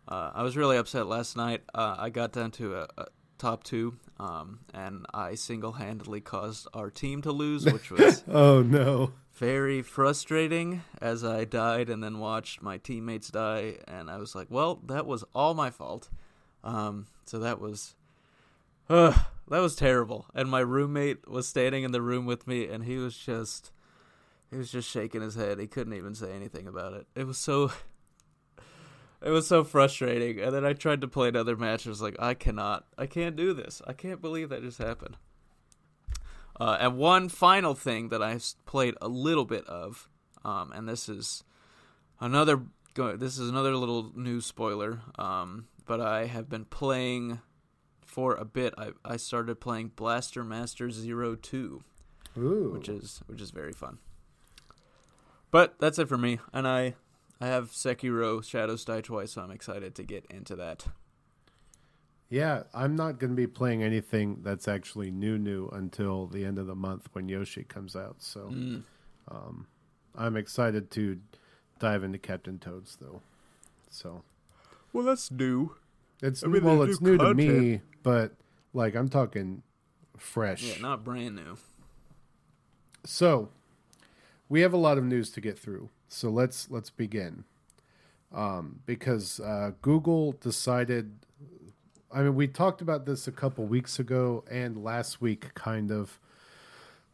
[0.07, 1.63] Uh, I was really upset last night.
[1.75, 3.05] Uh, I got down to a, a
[3.37, 8.61] top two, um, and I single handedly caused our team to lose, which was Oh
[8.61, 9.13] no!
[9.33, 14.47] very frustrating as I died and then watched my teammates die, and I was like,
[14.49, 16.09] well, that was all my fault.
[16.63, 17.95] Um, so that was,
[18.89, 19.17] uh,
[19.49, 20.25] that was terrible.
[20.33, 23.71] And my roommate was standing in the room with me, and he was just,
[24.49, 25.59] he was just shaking his head.
[25.59, 27.05] He couldn't even say anything about it.
[27.15, 27.71] It was so,
[29.21, 30.39] it was so frustrating.
[30.39, 31.85] And then I tried to play another match.
[31.85, 33.81] And I was like, I cannot, I can't do this.
[33.87, 35.17] I can't believe that just happened.
[36.59, 40.09] Uh, and one final thing that I've played a little bit of,
[40.43, 41.43] um, and this is
[42.19, 42.61] another
[42.95, 45.01] this is another little new spoiler.
[45.19, 47.39] Um, but I have been playing
[48.03, 48.73] for a bit.
[48.77, 51.83] I I started playing Blaster Master Zero Two,
[52.37, 53.99] Ooh, which is which is very fun.
[55.51, 56.95] But that's it for me, and I
[57.39, 60.85] I have Sekiro Shadows Die Twice, so I'm excited to get into that.
[62.29, 62.63] yeah.
[62.73, 66.75] I'm not gonna be playing anything that's actually new new until the end of the
[66.75, 68.17] month when Yoshi comes out.
[68.21, 68.83] So Mm.
[70.15, 71.19] I'm excited to
[71.79, 73.21] dive into Captain Toads though.
[73.89, 74.23] So
[74.93, 75.75] Well, that's new.
[76.23, 78.33] it's I mean, well, it's new to me, but
[78.73, 79.61] like I'm talking
[80.17, 80.63] fresh.
[80.63, 81.57] Yeah, not brand new.
[83.05, 83.49] So,
[84.49, 85.89] we have a lot of news to get through.
[86.07, 87.43] So let's let's begin.
[88.33, 91.11] Um, because uh, Google decided.
[92.11, 96.19] I mean, we talked about this a couple weeks ago and last week, kind of,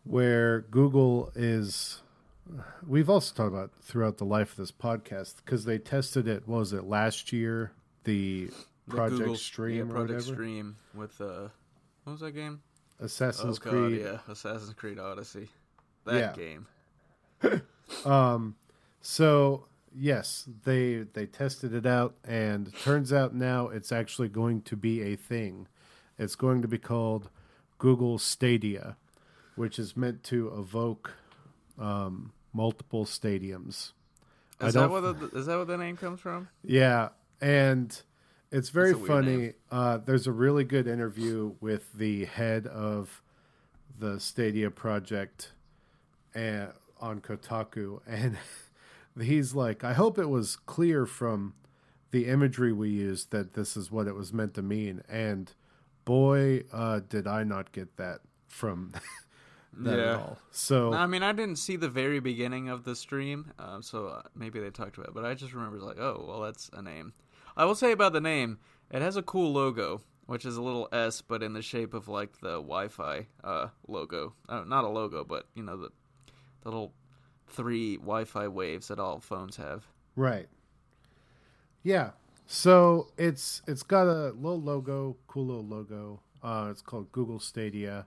[0.03, 2.01] where Google is.
[2.85, 6.47] We've also talked about throughout the life of this podcast because they tested it.
[6.47, 7.71] What was it last year?
[8.03, 8.49] The,
[8.87, 10.23] The Project Google- Stream yeah, or Project.
[10.23, 11.47] Stream with uh,
[12.03, 12.61] what was that game?
[12.99, 14.01] Assassin's oh, God, Creed.
[14.01, 15.49] yeah, Assassin's Creed Odyssey.
[16.05, 16.33] That Yeah.
[16.35, 16.67] game.
[18.05, 18.55] Um,
[19.03, 24.75] so yes, they they tested it out, and turns out now it's actually going to
[24.75, 25.67] be a thing.
[26.17, 27.29] It's going to be called
[27.77, 28.95] Google Stadia,
[29.55, 31.11] which is meant to evoke
[31.77, 33.91] um, multiple stadiums.
[34.61, 36.47] Is that the, is that what the name comes from?
[36.63, 37.09] Yeah,
[37.41, 38.01] and
[38.51, 39.53] it's very That's a weird funny.
[39.69, 43.21] Uh, there's a really good interview with the head of
[43.99, 45.51] the Stadia project
[46.33, 46.69] and,
[47.01, 48.37] on Kotaku, and
[49.21, 51.53] he's like, "I hope it was clear from
[52.11, 55.51] the imagery we used that this is what it was meant to mean." And
[56.05, 58.91] boy, uh, did I not get that from
[59.73, 60.13] that Yeah.
[60.13, 60.37] at all.
[60.51, 64.21] So I mean, I didn't see the very beginning of the stream, um, so uh,
[64.35, 65.13] maybe they talked about it.
[65.15, 67.13] But I just remember like, oh, well, that's a name.
[67.55, 68.59] I will say about the name,
[68.91, 72.07] it has a cool logo, which is a little S, but in the shape of
[72.07, 74.33] like the Wi-Fi uh, logo.
[74.49, 75.89] Uh, not a logo, but you know the
[76.61, 76.93] the little
[77.47, 79.87] three Wi-Fi waves that all phones have.
[80.15, 80.47] Right.
[81.83, 82.11] Yeah.
[82.47, 86.19] So it's it's got a little logo, cool little logo.
[86.43, 88.05] Uh, it's called Google Stadia.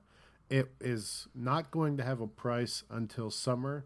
[0.48, 3.84] It is not going to have a price until summer.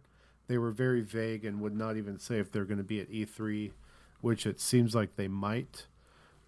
[0.49, 3.11] They were very vague and would not even say if they're going to be at
[3.11, 3.71] E3,
[4.21, 5.87] which it seems like they might.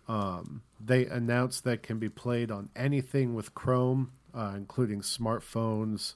[0.09, 6.15] Um, they announced that can be played on anything with Chrome, uh, including smartphones,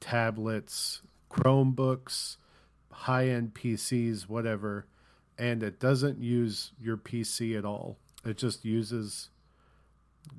[0.00, 2.36] tablets, Chromebooks,
[2.90, 4.86] high end PCs, whatever.
[5.38, 7.96] And it doesn't use your PC at all.
[8.24, 9.30] It just uses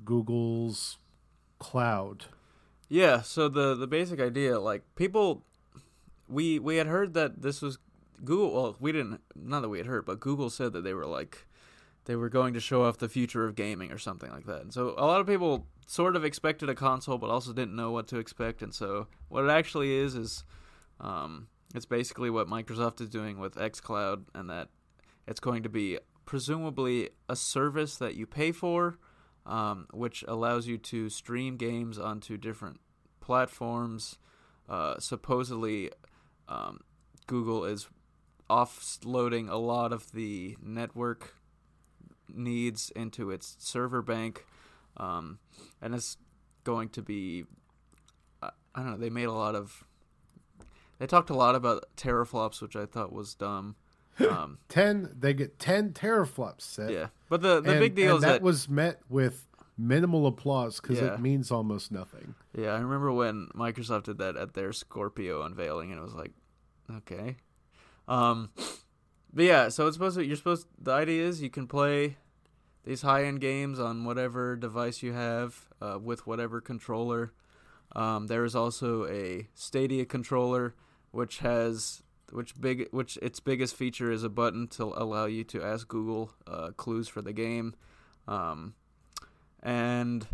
[0.04, 0.98] Google's
[1.58, 2.26] cloud.
[2.88, 5.44] Yeah, so the the basic idea, like people,
[6.28, 7.78] we we had heard that this was
[8.24, 8.52] Google.
[8.52, 9.20] Well, we didn't.
[9.34, 11.46] Not that we had heard, but Google said that they were like
[12.04, 14.60] they were going to show off the future of gaming or something like that.
[14.60, 17.90] And so a lot of people sort of expected a console, but also didn't know
[17.90, 18.62] what to expect.
[18.62, 20.44] And so what it actually is is,
[21.00, 24.68] um, it's basically what Microsoft is doing with XCloud, and that
[25.26, 28.98] it's going to be presumably a service that you pay for
[29.46, 32.80] um, which allows you to stream games onto different
[33.20, 34.18] platforms.
[34.68, 35.90] Uh, supposedly,
[36.48, 36.80] um,
[37.26, 37.88] Google is
[38.48, 41.34] offloading a lot of the network
[42.28, 44.46] needs into its server bank,
[44.96, 45.38] um,
[45.80, 46.16] and it's
[46.64, 47.44] going to be.
[48.74, 48.96] I don't know.
[48.96, 49.84] They made a lot of.
[51.02, 53.74] They talked a lot about teraflops, which I thought was dumb.
[54.20, 56.90] Um, Ten, they get ten teraflops set.
[56.92, 60.80] yeah, but the the and, big deal is that, that was met with minimal applause
[60.80, 61.14] because Yeah.
[61.14, 62.34] it means almost nothing.
[62.56, 66.30] Yeah, I remember when Microsoft did that at their Scorpio unveiling, and it was like,
[66.98, 67.36] okay.
[68.06, 68.50] Um,
[69.32, 70.24] but yeah, so it's supposed to.
[70.24, 70.66] You're supposed.
[70.78, 72.18] The idea is you can play
[72.84, 77.32] these high end games on whatever device you have uh, with whatever controller.
[77.96, 80.74] Um, there is also a Stadia controller,
[81.12, 85.62] which has which big which its biggest feature is a button to allow you to
[85.62, 87.74] ask Google uh, clues for the game,
[88.26, 88.74] um,
[89.62, 90.26] and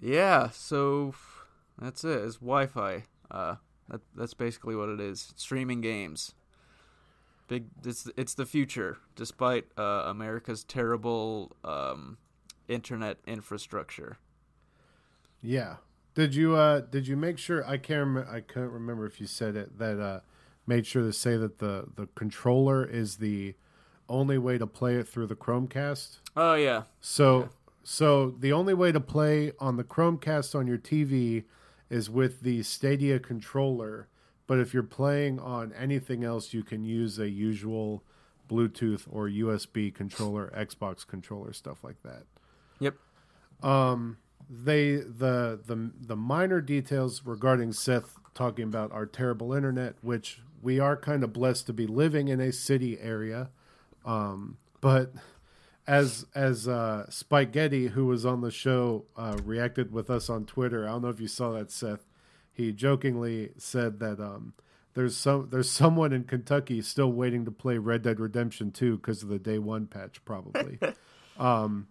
[0.00, 1.14] yeah, so
[1.80, 2.22] that's it.
[2.24, 3.04] It's Wi-Fi.
[3.30, 3.56] Uh,
[3.88, 5.32] that that's basically what it is.
[5.36, 6.34] Streaming games.
[7.48, 7.66] Big.
[7.84, 12.18] It's it's the future, despite uh, America's terrible um,
[12.68, 14.18] internet infrastructure.
[15.42, 15.76] Yeah.
[16.18, 19.28] Did you uh did you make sure I can't remember I can't remember if you
[19.28, 20.18] said it that uh
[20.66, 23.54] made sure to say that the the controller is the
[24.08, 26.18] only way to play it through the Chromecast?
[26.36, 27.50] Oh yeah, So
[27.84, 31.44] so the only way to play on the Chromecast on your TV
[31.88, 34.08] is with the Stadia controller,
[34.48, 38.02] but if you're playing on anything else you can use a usual
[38.50, 42.24] Bluetooth or USB controller, Xbox controller, stuff like that.
[42.80, 42.96] yep.
[44.48, 50.80] They the the the minor details regarding Seth talking about our terrible internet, which we
[50.80, 53.50] are kind of blessed to be living in a city area,
[54.04, 55.12] um, but
[55.86, 60.44] as as uh, Spike Getty, who was on the show, uh, reacted with us on
[60.44, 60.86] Twitter.
[60.86, 62.06] I don't know if you saw that, Seth.
[62.52, 64.54] He jokingly said that um,
[64.94, 69.22] there's some there's someone in Kentucky still waiting to play Red Dead Redemption 2 because
[69.22, 70.78] of the day one patch, probably.
[71.38, 71.86] um,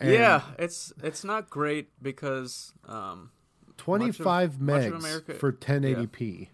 [0.00, 3.30] and yeah, it's it's not great because um,
[3.76, 6.48] 25 much of megs America- for 1080p.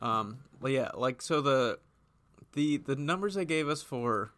[0.00, 1.78] Um, well, yeah, like so the
[2.54, 4.32] the the numbers they gave us for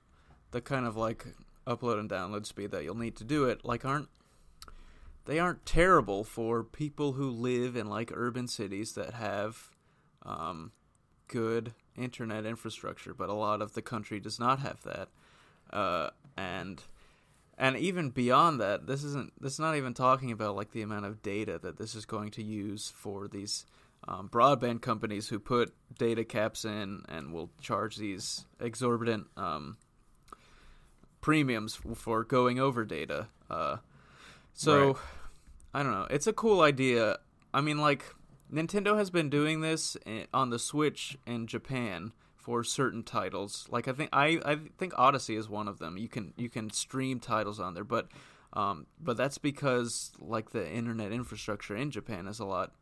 [0.51, 1.27] the kind of like
[1.67, 4.09] upload and download speed that you'll need to do it like aren't
[5.27, 9.71] they aren't terrible for people who live in like urban cities that have
[10.25, 10.73] um,
[11.29, 15.09] good internet infrastructure, but a lot of the country does not have that.
[15.73, 16.83] Uh, and
[17.61, 21.05] and even beyond that, this isn't this is not even talking about like the amount
[21.05, 23.67] of data that this is going to use for these
[24.09, 29.77] um, broadband companies who put data caps in and will charge these exorbitant um,
[31.21, 33.29] premiums for going over data.
[33.51, 33.77] Uh,
[34.55, 34.97] so Right.
[35.75, 36.07] I don't know.
[36.09, 37.19] It's a cool idea.
[37.53, 38.07] I mean, like
[38.51, 39.99] Nintendo has been doing this
[40.33, 42.13] on the Switch in Japan
[42.51, 43.64] for certain titles.
[43.70, 45.96] Like I think I I think Odyssey is one of them.
[45.96, 48.09] You can you can stream titles on there, but
[48.55, 52.72] um, but that's because like the internet infrastructure in Japan is a lot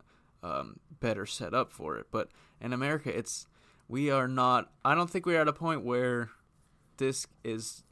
[0.41, 2.07] um, better set up for it.
[2.09, 3.45] But in America, it's
[3.87, 4.71] we are not.
[4.83, 6.31] I don't think we're at a point where
[6.97, 7.83] this is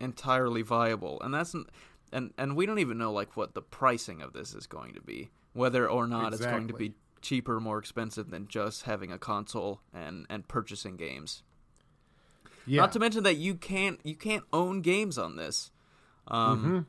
[0.00, 1.54] entirely viable, and that's
[2.12, 5.00] and and we don't even know like what the pricing of this is going to
[5.00, 6.92] be, whether or not it's going to be
[7.22, 11.42] cheaper more expensive than just having a console and and purchasing games.
[12.66, 12.82] Yeah.
[12.82, 15.70] Not to mention that you can't you can't own games on this.
[16.26, 16.86] Um,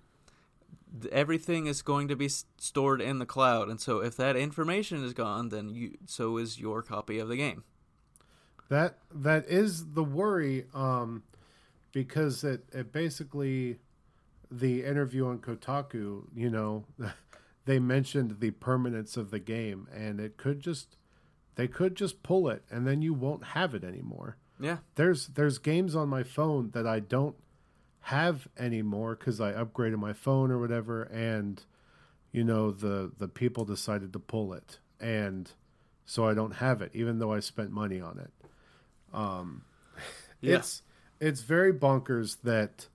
[0.93, 1.01] Mhm.
[1.01, 4.35] th- Everything is going to be s- stored in the cloud, and so if that
[4.35, 7.63] information is gone, then you so is your copy of the game.
[8.67, 11.23] That that is the worry, um,
[11.91, 13.79] because it it basically
[14.51, 16.85] the interview on Kotaku, you know,
[17.69, 20.97] they mentioned the permanence of the game, and it could just
[21.53, 24.37] they could just pull it, and then you won't have it anymore.
[24.59, 27.35] Yeah, There's there's games on my phone that I don't
[28.01, 31.63] have anymore because I upgraded my phone or whatever, and
[32.31, 35.51] you know the the people decided to pull it, and
[36.05, 38.33] so I don't have it, even though I spent money on it.
[39.13, 39.63] Um,
[40.41, 40.55] Yeah.
[40.57, 40.81] it's
[41.19, 42.87] it's very bonkers that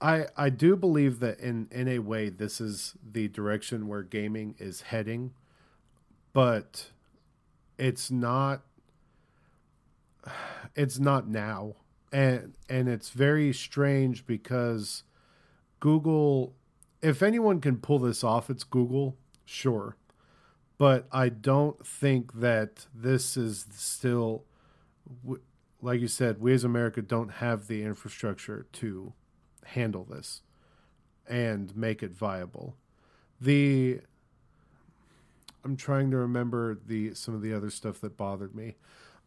[0.00, 4.54] I I do believe that in in a way this is the direction where gaming
[4.58, 5.32] is heading,
[6.32, 6.90] but
[7.78, 8.62] it's not
[10.76, 11.74] it's not now.
[12.12, 15.02] And and it's very strange because
[15.80, 16.54] Google
[17.02, 19.96] if anyone can pull this off it's Google sure.
[20.78, 24.44] But I don't think that this is still
[25.82, 29.12] like you said we as America don't have the infrastructure to
[29.68, 30.42] handle this
[31.28, 32.76] and make it viable.
[33.40, 34.00] The
[35.64, 38.76] I'm trying to remember the some of the other stuff that bothered me.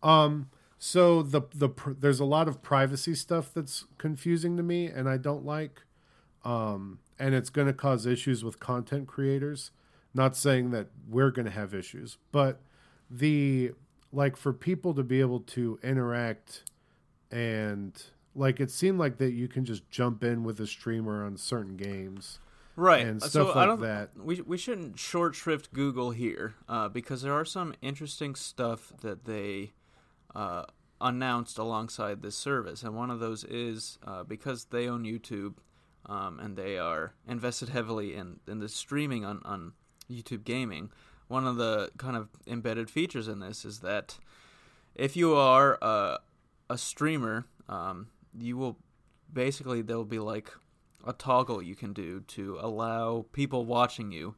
[0.02, 1.70] Um so the the
[2.00, 5.84] there's a lot of privacy stuff that's confusing to me and I don't like
[6.44, 9.72] um and it's going to cause issues with content creators.
[10.14, 12.62] Not saying that we're going to have issues but
[13.10, 13.72] the
[14.12, 16.64] like for people to be able to interact
[17.30, 18.04] and
[18.36, 21.76] like it seemed like that you can just jump in with a streamer on certain
[21.76, 22.40] games
[22.76, 23.06] right.
[23.06, 24.10] and so stuff I like don't, that.
[24.18, 29.26] We we shouldn't short shrift Google here uh, because there are some interesting stuff that
[29.26, 29.72] they
[30.36, 30.66] uh,
[31.00, 35.56] announced alongside this service, and one of those is uh, because they own YouTube
[36.06, 39.74] um, and they are invested heavily in in the streaming on on
[40.10, 40.92] YouTube gaming.
[41.28, 44.18] One of the kind of embedded features in this is that
[44.96, 46.20] if you are a,
[46.70, 48.08] a streamer, um,
[48.38, 48.78] you will
[49.32, 50.52] basically there'll be like
[51.06, 54.36] a toggle you can do to allow people watching you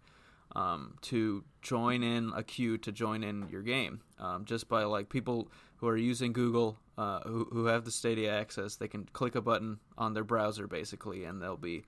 [0.56, 4.02] um, to join in a queue to join in your game.
[4.20, 8.32] Um, just by like people who are using Google, uh, who who have the Stadia
[8.32, 11.84] access, they can click a button on their browser basically, and they'll be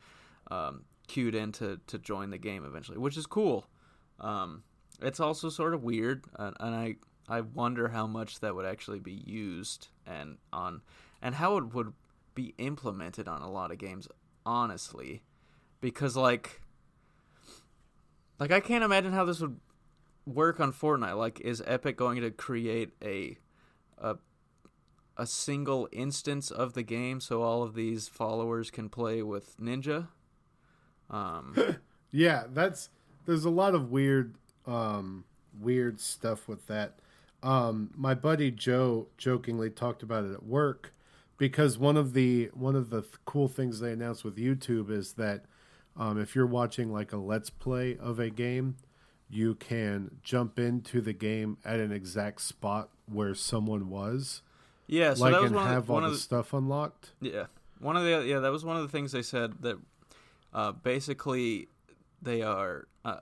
[0.51, 3.67] um, queued in to, to join the game eventually, which is cool.
[4.19, 4.63] Um,
[5.01, 6.95] it's also sort of weird, uh, and I
[7.27, 10.81] I wonder how much that would actually be used and on
[11.25, 11.91] and how it would
[12.35, 14.07] be implemented on a lot of games
[14.45, 15.23] honestly.
[15.81, 16.61] Because like
[18.39, 19.59] like I can't imagine how this would
[20.27, 21.17] work on Fortnite.
[21.17, 23.37] Like is Epic going to create a
[23.97, 24.17] a
[25.17, 30.09] a single instance of the game so all of these followers can play with Ninja?
[31.09, 31.55] Um
[32.11, 32.89] Yeah, that's
[33.25, 34.35] there's a lot of weird
[34.67, 35.23] um
[35.59, 36.99] weird stuff with that.
[37.41, 40.91] Um my buddy Joe jokingly talked about it at work
[41.37, 45.13] because one of the one of the th- cool things they announced with YouTube is
[45.13, 45.45] that
[45.97, 48.77] um if you're watching like a let's play of a game,
[49.29, 54.41] you can jump into the game at an exact spot where someone was,
[54.87, 57.11] yeah so like that was and one of have the, all the the, stuff unlocked.
[57.21, 57.45] Yeah,
[57.79, 59.77] one of the yeah that was one of the things they said that
[60.53, 61.67] uh, basically
[62.21, 63.19] they are uh,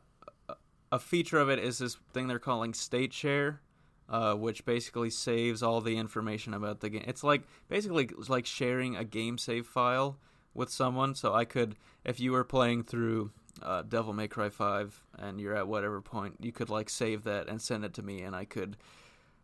[0.93, 3.61] a feature of it is this thing they're calling state share,
[4.09, 7.03] uh, which basically saves all the information about the game.
[7.07, 10.19] It's like basically it's like sharing a game save file
[10.53, 11.15] with someone.
[11.15, 13.31] So I could, if you were playing through
[13.61, 17.47] uh, Devil May Cry Five and you're at whatever point, you could like save that
[17.47, 18.77] and send it to me, and I could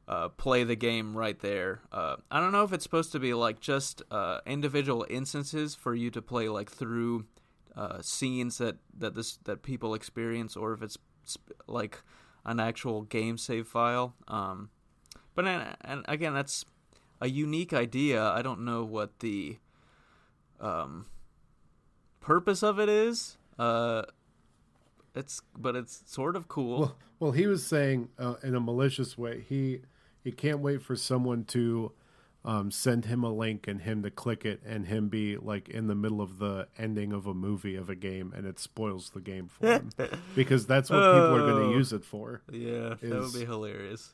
[0.08, 1.82] uh, play the game right there.
[1.92, 5.94] Uh, I don't know if it's supposed to be like just uh, individual instances for
[5.94, 7.26] you to play like through
[7.76, 12.02] uh, scenes that that this that people experience, or if it's sp- like
[12.46, 14.16] an actual game save file.
[14.28, 14.70] Um,
[15.36, 16.66] but and, and again, that's
[17.22, 18.24] a unique idea.
[18.24, 19.58] I don't know what the
[20.60, 21.08] um,
[22.20, 23.38] purpose of it is.
[23.58, 24.04] Uh,
[25.16, 26.80] it's but it's sort of cool.
[26.80, 29.46] Well, well he was saying uh, in a malicious way.
[29.48, 29.82] He
[30.24, 31.92] he can't wait for someone to
[32.46, 35.88] um, send him a link and him to click it and him be like in
[35.88, 39.20] the middle of the ending of a movie of a game and it spoils the
[39.20, 39.90] game for him
[40.36, 41.78] because that's what people are going to Oh.
[41.78, 42.42] use it for.
[42.52, 44.14] yeah, that would be hilarious.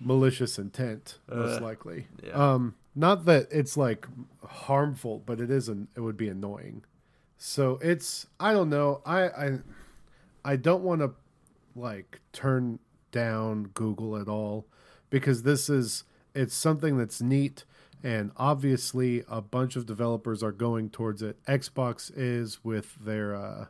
[0.00, 2.06] Malicious intent, most Uh, likely.
[2.22, 2.32] yeah.
[2.32, 4.06] Um, not that it's like
[4.46, 5.88] harmful, but it isn't.
[5.96, 6.84] It would be annoying.
[7.36, 9.02] So it's I don't know.
[9.04, 9.58] I I
[10.44, 11.12] I don't want to
[11.76, 12.78] like turn
[13.12, 14.66] down Google at all
[15.10, 16.04] because this is
[16.34, 17.64] it's something that's neat
[18.02, 21.42] and obviously a bunch of developers are going towards it.
[21.46, 23.66] Xbox is with their uh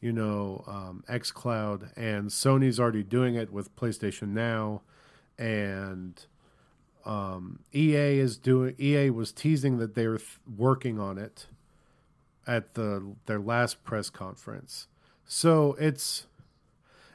[0.00, 4.82] you know um, xCloud and Sony's already doing it with PlayStation Now
[5.38, 6.24] and
[7.04, 11.46] um, EA is doing EA was teasing that they were th- working on it
[12.46, 14.86] at the their last press conference.
[15.24, 16.26] So it's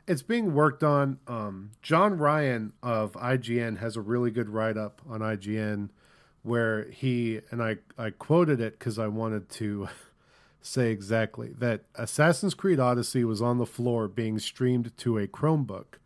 [0.08, 1.20] it's being worked on.
[1.28, 5.90] Um, John Ryan of IGN has a really good write up on IGN
[6.44, 9.90] where he and I I quoted it because I wanted to
[10.62, 15.98] say exactly that Assassin's Creed Odyssey was on the floor being streamed to a Chromebook,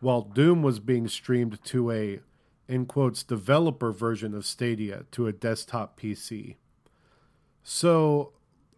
[0.00, 2.20] while Doom was being streamed to a
[2.68, 6.54] in quotes developer version of Stadia to a desktop PC.
[7.64, 8.32] So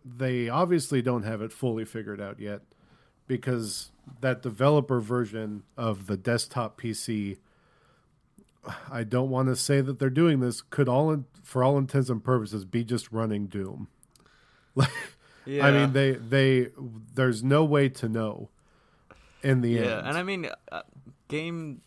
[0.05, 2.63] they obviously don't have it fully figured out yet
[3.27, 7.39] because that developer version of the desktop PC
[8.91, 12.23] I don't want to say that they're doing this could all for all intents and
[12.23, 13.89] purposes be just running Doom.
[15.45, 16.69] Yeah, I mean they they
[17.15, 18.49] there's no way to know
[19.43, 20.07] in the yeah, end.
[20.07, 20.83] and I mean, uh,
[21.27, 21.83] game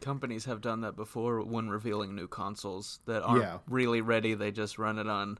[0.00, 3.58] companies have done that before when revealing new consoles that aren't Yeah.
[3.68, 4.34] really ready.
[4.34, 5.38] They just run it on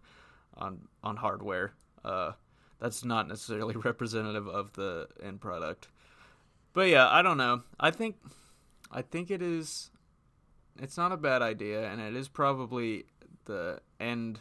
[0.56, 1.72] on on hardware.
[2.04, 2.32] Uh,
[2.78, 5.88] that's not necessarily representative of the end product.
[6.72, 7.62] But yeah, I don't know.
[7.78, 8.16] I think
[8.90, 9.90] I think it is.
[10.80, 13.04] It's not a bad idea, and it is probably
[13.46, 14.40] the end.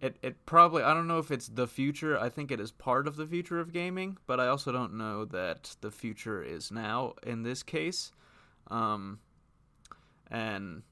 [0.00, 2.18] It it probably I don't know if it's the future.
[2.18, 5.24] I think it is part of the future of gaming, but I also don't know
[5.26, 8.12] that the future is now in this case.
[8.68, 9.20] Um,
[10.30, 10.82] and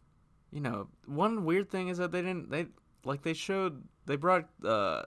[0.51, 2.67] you know, one weird thing is that they didn't they
[3.05, 5.03] like they showed they brought uh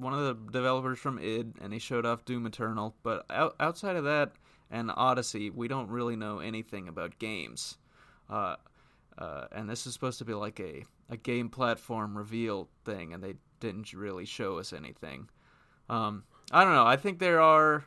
[0.00, 3.96] one of the developers from id and he showed off doom eternal but out, outside
[3.96, 4.32] of that
[4.70, 7.76] and odyssey we don't really know anything about games.
[8.28, 8.56] Uh,
[9.18, 13.22] uh, and this is supposed to be like a, a game platform reveal thing and
[13.22, 15.28] they didn't really show us anything.
[15.88, 16.86] Um, i don't know.
[16.86, 17.84] I think there are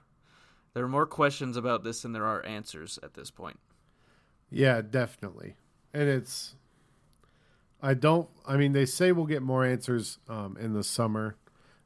[0.74, 3.60] there are more questions about this than there are answers at this point.
[4.50, 5.56] Yeah, definitely.
[5.94, 6.56] And it's
[7.82, 11.38] I don't I mean they say we'll get more answers um, in the summer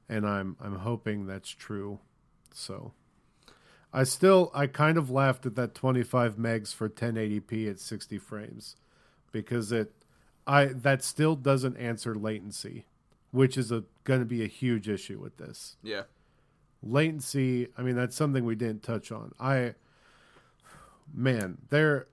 [0.09, 1.99] and I'm I'm hoping that's true.
[2.53, 2.93] So
[3.93, 8.75] I still I kind of laughed at that 25 megs for 1080p at 60 frames
[9.31, 9.93] because it
[10.45, 12.85] I that still doesn't answer latency,
[13.31, 15.77] which is a going to be a huge issue with this.
[15.83, 16.03] Yeah.
[16.83, 19.33] Latency i mean that's something we didn't touch on.
[19.39, 19.75] I
[21.13, 22.07] man there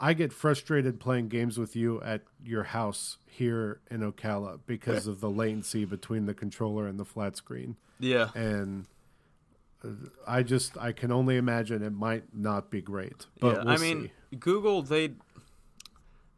[0.00, 5.20] i get frustrated playing games with you at your house here in ocala because of
[5.20, 8.86] the latency between the controller and the flat screen yeah and
[9.84, 9.88] uh,
[10.26, 13.76] i just i can only imagine it might not be great but yeah, we'll I
[13.76, 14.36] mean, see.
[14.36, 15.10] Google they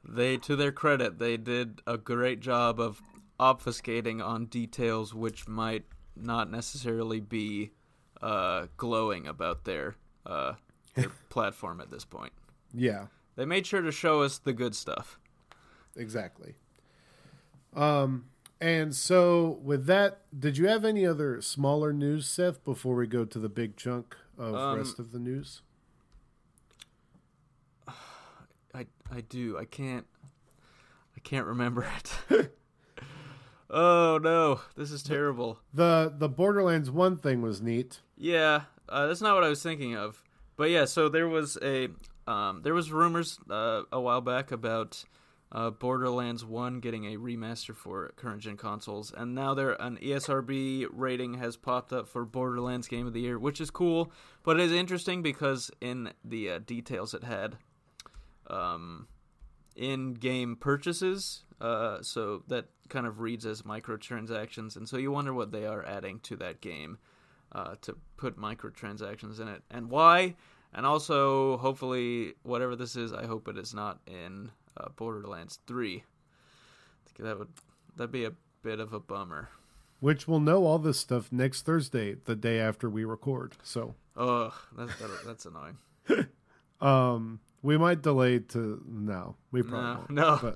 [0.05, 3.01] they to their credit they did a great job of
[3.39, 5.85] obfuscating on details which might
[6.17, 7.73] not necessarily be
[8.21, 9.97] uh, glowing about their
[10.27, 10.55] uh,
[10.95, 12.33] their platform at this point.
[12.73, 13.07] yeah
[13.37, 15.19] They made sure to show us the good stuff.
[15.97, 16.55] exactly
[17.75, 18.27] um
[18.61, 23.25] and so with that did you have any other smaller news seth before we go
[23.25, 25.63] to the big chunk of Um, rest of the news
[28.75, 29.59] I I do.
[29.59, 30.07] I can't
[31.17, 31.87] I can't remember
[32.31, 32.49] it.
[33.71, 35.61] oh no, this is terrible.
[35.73, 38.01] The the Borderlands one thing was neat.
[38.17, 40.23] Yeah, uh, that's not what I was thinking of.
[40.57, 41.89] But yeah, so there was a
[42.27, 45.05] um, there was rumors uh, a while back about
[45.51, 50.87] uh, Borderlands One getting a remaster for current gen consoles, and now there an ESRB
[50.91, 54.11] rating has popped up for Borderlands Game of the Year, which is cool.
[54.45, 57.57] But it is interesting because in the uh, details it had
[58.49, 59.09] um,
[59.77, 65.53] in-game purchases, uh, so that kind of reads as microtransactions, and so you wonder what
[65.53, 66.99] they are adding to that game
[67.53, 70.35] uh, to put microtransactions in it and why.
[70.75, 76.05] And also hopefully whatever this is, I hope it is not in uh, Borderlands Three.
[77.19, 77.49] That would
[77.97, 79.49] that'd be a bit of a bummer.
[80.01, 83.55] Which we'll know all this stuff next Thursday, the day after we record.
[83.63, 85.79] So, ugh, that's that, that's annoying.
[86.81, 90.43] um, we might delay to no, we probably no, won't.
[90.43, 90.55] no,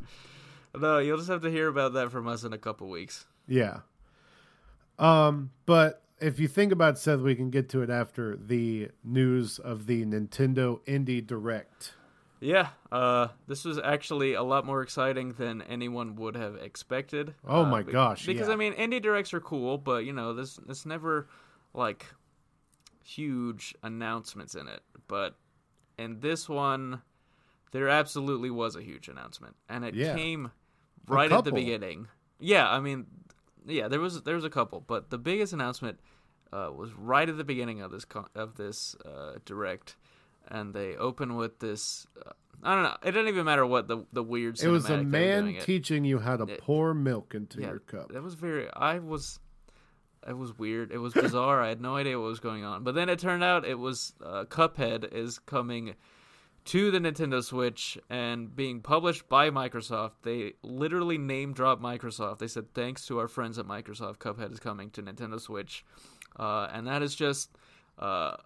[0.73, 0.99] But no.
[0.99, 3.25] You'll just have to hear about that from us in a couple weeks.
[3.47, 3.81] yeah.
[4.99, 9.59] Um, but if you think about Seth, we can get to it after the news
[9.59, 11.93] of the Nintendo Indie Direct.
[12.41, 17.35] Yeah, uh, this was actually a lot more exciting than anyone would have expected.
[17.47, 18.55] Oh uh, my gosh, Because yeah.
[18.55, 21.29] I mean, indie directs are cool, but you know, this it's never
[21.73, 22.05] like
[23.03, 24.83] huge announcements in it.
[25.09, 25.37] But
[25.99, 27.01] in this one,
[27.73, 30.15] there absolutely was a huge announcement, and it Yeah.
[30.15, 30.51] came
[31.09, 32.09] right at the beginning.
[32.39, 33.07] Yeah, I mean,
[33.67, 35.99] yeah, there was there was a couple, but the biggest announcement
[36.53, 39.97] uh, was right at the beginning of this con- of this uh, direct,
[40.49, 42.07] and they open with this.
[42.25, 42.31] Uh,
[42.63, 42.97] I don't know.
[43.03, 44.61] It doesn't even matter what the the weird.
[44.63, 47.61] It was a cinematic they were man teaching you how to It- pour milk into
[47.61, 48.13] Yeah, your cup.
[48.13, 48.69] That was very.
[48.73, 49.39] I was.
[50.27, 50.91] It was weird.
[50.91, 51.63] It was bizarre.
[51.63, 52.83] I had no idea what was going on.
[52.83, 55.95] But then it turned out it was uh, Cuphead is coming
[56.67, 60.13] to the Nintendo Switch and being published by Microsoft.
[60.23, 62.39] They literally name dropped Microsoft.
[62.39, 65.85] They said thanks to our friends at Microsoft, Cuphead is coming to Nintendo Switch,
[66.39, 67.51] uh, and that is just
[67.99, 68.37] uh,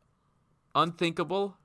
[0.74, 1.56] unthinkable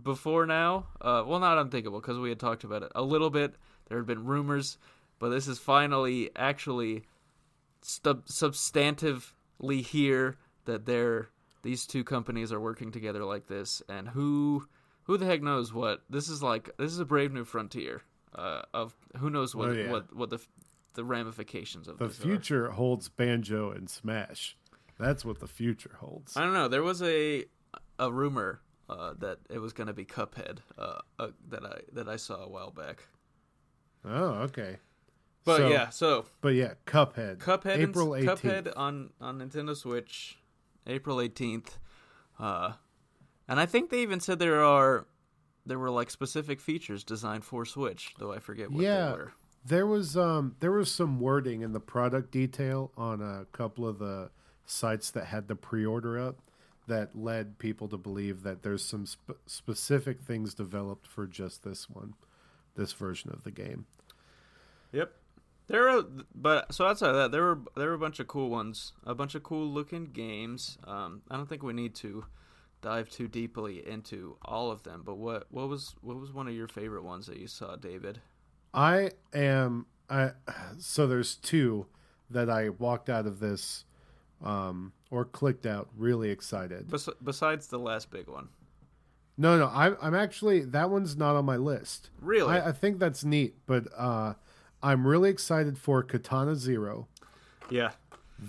[0.00, 0.88] before now.
[1.00, 3.54] Uh, well, not unthinkable because we had talked about it a little bit.
[3.88, 4.78] There had been rumors,
[5.18, 7.04] but this is finally actually
[7.82, 10.36] stub- substantively here
[10.66, 11.28] that they're
[11.62, 14.68] these two companies are working together like this, and who
[15.04, 16.70] who the heck knows what this is like?
[16.78, 18.02] This is a brave new frontier
[18.34, 19.90] uh, of who knows what Oh, yeah.
[19.90, 20.40] what what the
[20.94, 22.22] the ramifications of The this are.
[22.22, 24.56] future holds Banjo and Smash.
[24.98, 26.36] That's what the future holds.
[26.36, 26.68] I don't know.
[26.68, 27.44] There was a
[27.98, 32.08] a rumor uh, that it was going to be Cuphead uh, uh, that I that
[32.08, 33.04] I saw a while back.
[34.04, 34.76] Oh, okay.
[35.44, 37.38] But So- yeah, so But yeah, Cuphead.
[37.38, 38.40] Cuphead, April and, 18th.
[38.40, 40.38] Cuphead on on Nintendo Switch,
[40.86, 41.78] April eighteenth,
[42.38, 42.72] uh,
[43.48, 45.06] and I think they even said there are
[45.66, 49.06] there were like specific features designed for Switch, though I forget what Yeah.
[49.10, 49.32] they were.
[49.66, 53.98] There was um there was some wording in the product detail on a couple of
[53.98, 54.30] the
[54.66, 56.40] sites that had the pre-order up
[56.86, 61.88] that led people to believe that there's some sp- specific things developed for just this
[61.88, 62.12] one,
[62.76, 63.86] this version of the game.
[64.92, 65.12] Yep.
[65.66, 68.50] There are, but so outside of that, there were there were a bunch of cool
[68.50, 70.76] ones, a bunch of cool looking games.
[70.86, 72.26] Um, I don't think we need to
[72.84, 75.02] dive too deeply into all of them.
[75.04, 78.20] But what what was what was one of your favorite ones that you saw, David?
[78.72, 80.32] I am I
[80.78, 81.86] so there's two
[82.30, 83.84] that I walked out of this
[84.44, 86.90] um or clicked out really excited.
[86.90, 88.48] Bes- besides the last big one,
[89.38, 92.10] No, no, I'm I'm actually that one's not on my list.
[92.20, 92.52] really?
[92.54, 94.34] I, I think that's neat, but uh,
[94.82, 97.08] I'm really excited for Katana Zero.
[97.70, 97.92] yeah,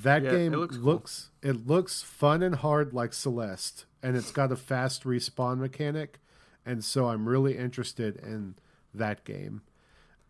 [0.03, 1.51] That Yeah, game it looks, looks cool.
[1.51, 6.19] it looks fun and hard like Celeste, and it's got a fast respawn mechanic,
[6.65, 8.55] and so I'm really interested in
[8.93, 9.61] that game.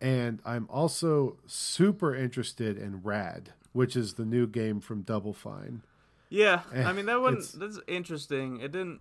[0.01, 5.81] And I'm also super interested in Rad, which is the new game from Double Fine.
[6.29, 6.61] yeah.
[6.73, 8.59] Eh, I mean that one that's interesting.
[8.59, 8.99] It didn't.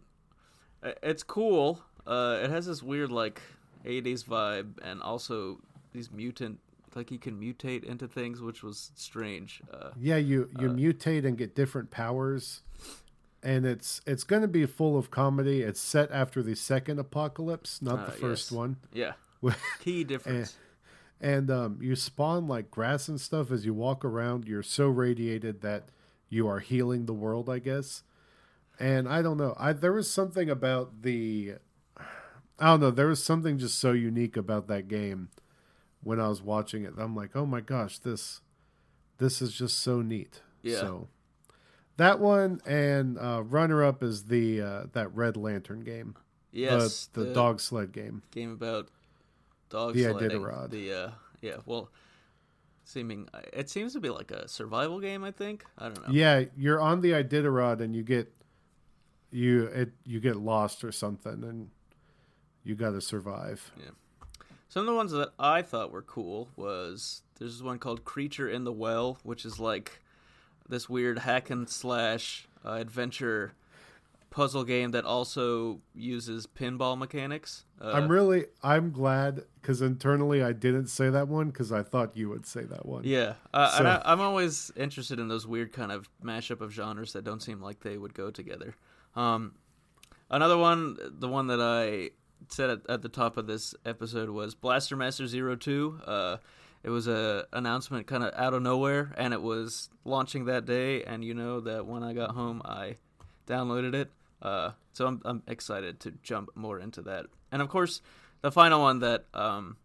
[0.82, 1.80] uh, It's cool.
[2.06, 3.42] Uh, it has this weird like
[3.84, 5.58] '80s vibe, and also
[5.92, 6.60] these mutant
[6.96, 9.60] like you can mutate into things, which was strange.
[9.72, 12.62] Uh, Yeah, you you mutate and get different powers,
[13.42, 15.62] and it's it's going to be full of comedy.
[15.62, 18.56] It's set after the second apocalypse, not Uh, the first yes.
[18.56, 18.76] one.
[18.92, 19.12] yeah,
[19.80, 20.56] key difference.
[21.20, 24.46] and um, you spawn like grass and stuff as you walk around.
[24.46, 25.88] You're so radiated that
[26.28, 28.02] you are healing the world, I guess.
[28.80, 29.54] And I don't know.
[29.58, 31.54] I there was something about the
[32.58, 32.90] I don't know.
[32.90, 35.28] There was something just so unique about that game
[36.04, 36.94] when I was watching it.
[36.96, 38.40] I'm like, oh my gosh, this
[39.18, 40.40] this is just so neat.
[40.62, 40.80] Yeah.
[40.80, 41.08] So
[41.96, 46.14] that one and uh, runner up is the uh, that Red Lantern game,
[46.52, 48.22] yes, the, the dog sled game.
[48.30, 48.88] game about
[49.70, 50.30] dog The sledding.
[50.40, 50.70] Iditarod.
[50.70, 51.90] The uh, yeah, well,
[52.84, 55.24] seeming it seems to be like a survival game.
[55.24, 56.12] I think I don't know.
[56.12, 58.32] Yeah, you're on the Iditarod and you get
[59.30, 61.70] you it you get lost or something and
[62.62, 63.70] you got to survive.
[64.68, 68.64] Some of the ones that I thought were cool was there's one called Creature in
[68.64, 70.00] the Well, which is like
[70.68, 73.52] this weird hack and slash uh, adventure
[74.30, 77.64] puzzle game that also uses pinball mechanics.
[77.80, 82.16] Uh, I'm really I'm glad cuz internally I didn't say that one cuz I thought
[82.16, 83.04] you would say that one.
[83.04, 86.72] Yeah, uh, and So- I, I'm always interested in those weird kind of mashup of
[86.72, 88.74] genres that don't seem like they would go together.
[89.14, 89.54] Um,
[90.30, 92.10] another one, the one that I
[92.48, 96.00] said at, at the top of this episode was Blaster Master Zero Two.
[96.04, 96.36] Uh,
[96.82, 101.02] it was a announcement kind of out of nowhere, and it was launching that day.
[101.02, 102.96] And you know that when I got home, I
[103.46, 104.10] downloaded it.
[104.42, 107.26] Uh, so I'm I'm excited to jump more into that.
[107.50, 108.02] And of course,
[108.42, 109.76] the final one that um,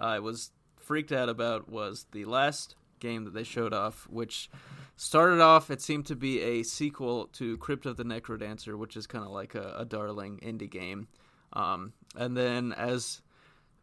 [0.00, 4.48] I was freaked out about was the last game that they showed off, which
[4.96, 5.70] started off.
[5.70, 9.30] It seemed to be a sequel to Crypt of the Necrodancer, which is kind of
[9.30, 11.08] like a, a, darling indie game.
[11.52, 13.22] Um, and then as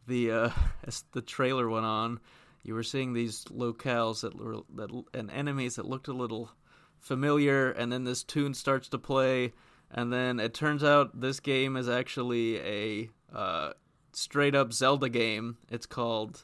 [0.07, 0.49] the uh,
[0.84, 2.20] as the trailer went on,
[2.63, 6.51] you were seeing these locales that were that and enemies that looked a little
[6.99, 9.53] familiar, and then this tune starts to play,
[9.91, 13.74] and then it turns out this game is actually a uh,
[14.11, 15.57] straight up Zelda game.
[15.70, 16.43] It's called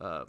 [0.00, 0.24] uh,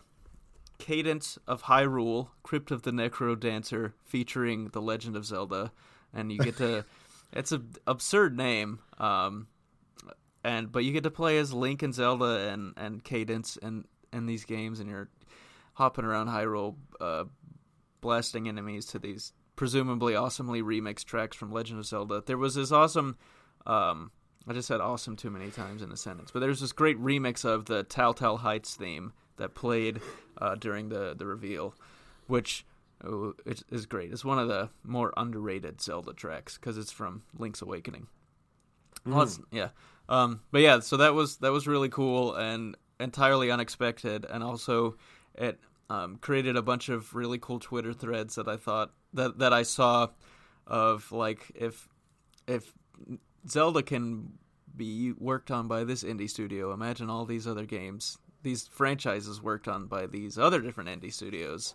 [0.78, 5.72] Cadence of Hyrule, Crypt of the Necro Dancer, featuring The Legend of Zelda,
[6.14, 6.86] and you get to.
[7.34, 9.48] it's an absurd name, um,
[10.44, 14.26] and but you get to play as Link and Zelda and and Cadence and in
[14.26, 15.10] these games, and you're
[15.74, 17.26] hopping around Hyrule, uh,
[18.02, 22.24] blasting enemies to these presumably awesomely remixed tracks from Legend of Zelda.
[22.26, 23.18] There was this awesome.
[23.66, 24.12] Um,
[24.48, 27.46] I just said awesome too many times in a sentence, but there's this great remix
[27.46, 30.02] of the Tal Tal Heights theme that played
[30.40, 31.76] uh, during the the reveal,
[32.28, 32.66] which
[33.04, 34.12] oh, is great.
[34.12, 38.08] It's one of the more underrated Zelda tracks because it's from Link's Awakening.
[39.06, 39.14] Mm.
[39.14, 39.70] Well, yeah,
[40.12, 44.98] um, but yeah, so that was that was really cool and entirely unexpected, and also
[45.36, 45.58] it
[45.90, 49.64] um, created a bunch of really cool Twitter threads that I thought that that I
[49.64, 50.10] saw
[50.68, 51.88] of like if
[52.46, 52.74] if
[53.48, 54.34] Zelda can
[54.76, 59.70] be worked on by this indie studio, imagine all these other games, these franchises worked
[59.70, 61.74] on by these other different indie studios,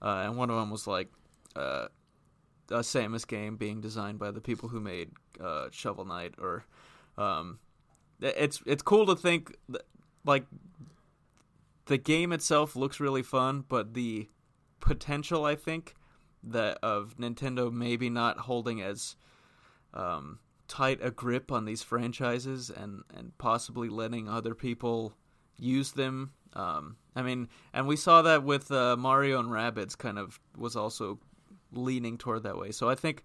[0.00, 1.08] uh, and one of them was like
[1.54, 1.88] uh,
[2.70, 6.64] a Samus game being designed by the people who made uh, Shovel Knight, or
[7.18, 7.58] um,
[8.24, 9.82] it's it's cool to think that,
[10.24, 10.46] like
[11.86, 14.28] the game itself looks really fun, but the
[14.80, 15.94] potential I think
[16.42, 19.16] that of Nintendo maybe not holding as
[19.92, 25.14] um, tight a grip on these franchises and and possibly letting other people
[25.56, 26.32] use them.
[26.54, 30.76] Um, I mean, and we saw that with uh, Mario and Rabbids, kind of was
[30.76, 31.18] also
[31.72, 32.70] leaning toward that way.
[32.70, 33.24] So I think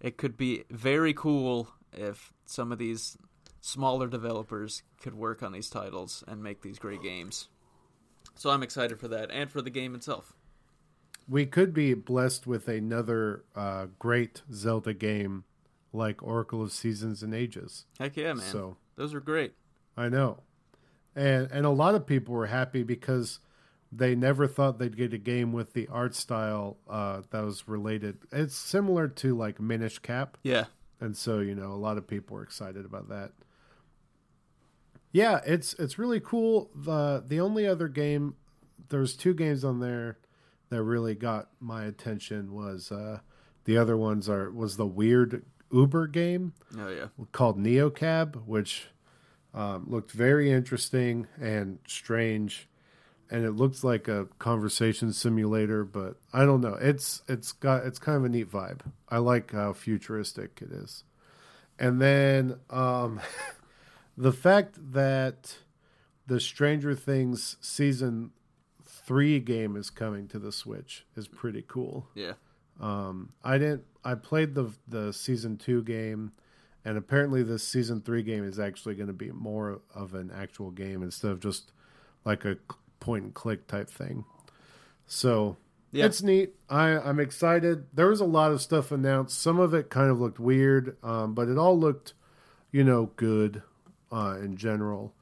[0.00, 3.16] it could be very cool if some of these
[3.60, 7.48] smaller developers could work on these titles and make these great games.
[8.34, 10.34] So I'm excited for that and for the game itself.
[11.28, 15.44] We could be blessed with another uh, great Zelda game
[15.92, 17.86] like Oracle of Seasons and Ages.
[17.98, 18.46] Heck yeah, man.
[18.46, 19.54] So those are great.
[19.96, 20.38] I know.
[21.14, 23.40] And and a lot of people were happy because
[23.92, 28.18] they never thought they'd get a game with the art style uh, that was related.
[28.32, 30.38] It's similar to like Minish Cap.
[30.42, 30.66] Yeah.
[31.00, 33.32] And so, you know, a lot of people were excited about that.
[35.12, 36.70] Yeah, it's it's really cool.
[36.74, 38.34] The the only other game
[38.88, 40.18] there's two games on there
[40.68, 43.20] that really got my attention was uh
[43.64, 46.52] the other ones are was the weird Uber game.
[46.78, 47.06] Oh yeah.
[47.32, 48.88] Called Neocab, which
[49.54, 52.68] um, looked very interesting and strange
[53.30, 56.74] and it looks like a conversation simulator, but I don't know.
[56.74, 58.80] It's it's got it's kind of a neat vibe.
[59.08, 61.04] I like how futuristic it is.
[61.78, 63.20] And then um
[64.16, 65.56] the fact that
[66.26, 68.30] the Stranger Things season
[68.84, 72.06] three game is coming to the Switch is pretty cool.
[72.14, 72.34] Yeah.
[72.80, 73.84] Um, I didn't.
[74.04, 76.32] I played the the season two game,
[76.84, 80.70] and apparently the season three game is actually going to be more of an actual
[80.70, 81.72] game instead of just
[82.24, 82.56] like a
[83.00, 84.24] point and click type thing.
[85.06, 85.56] So
[85.90, 86.06] yeah.
[86.06, 86.54] it's neat.
[86.68, 87.86] I I'm excited.
[87.92, 89.40] There was a lot of stuff announced.
[89.40, 92.14] Some of it kind of looked weird, um, but it all looked,
[92.70, 93.62] you know, good
[94.12, 95.14] uh, in general.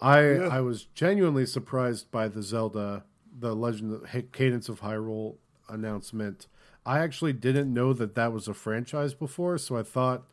[0.00, 0.48] I yeah.
[0.48, 3.04] I was genuinely surprised by the Zelda,
[3.36, 5.36] the Legend of Cadence of Hyrule
[5.68, 6.46] announcement.
[6.86, 10.24] I actually didn't know that that was a franchise before, so I thought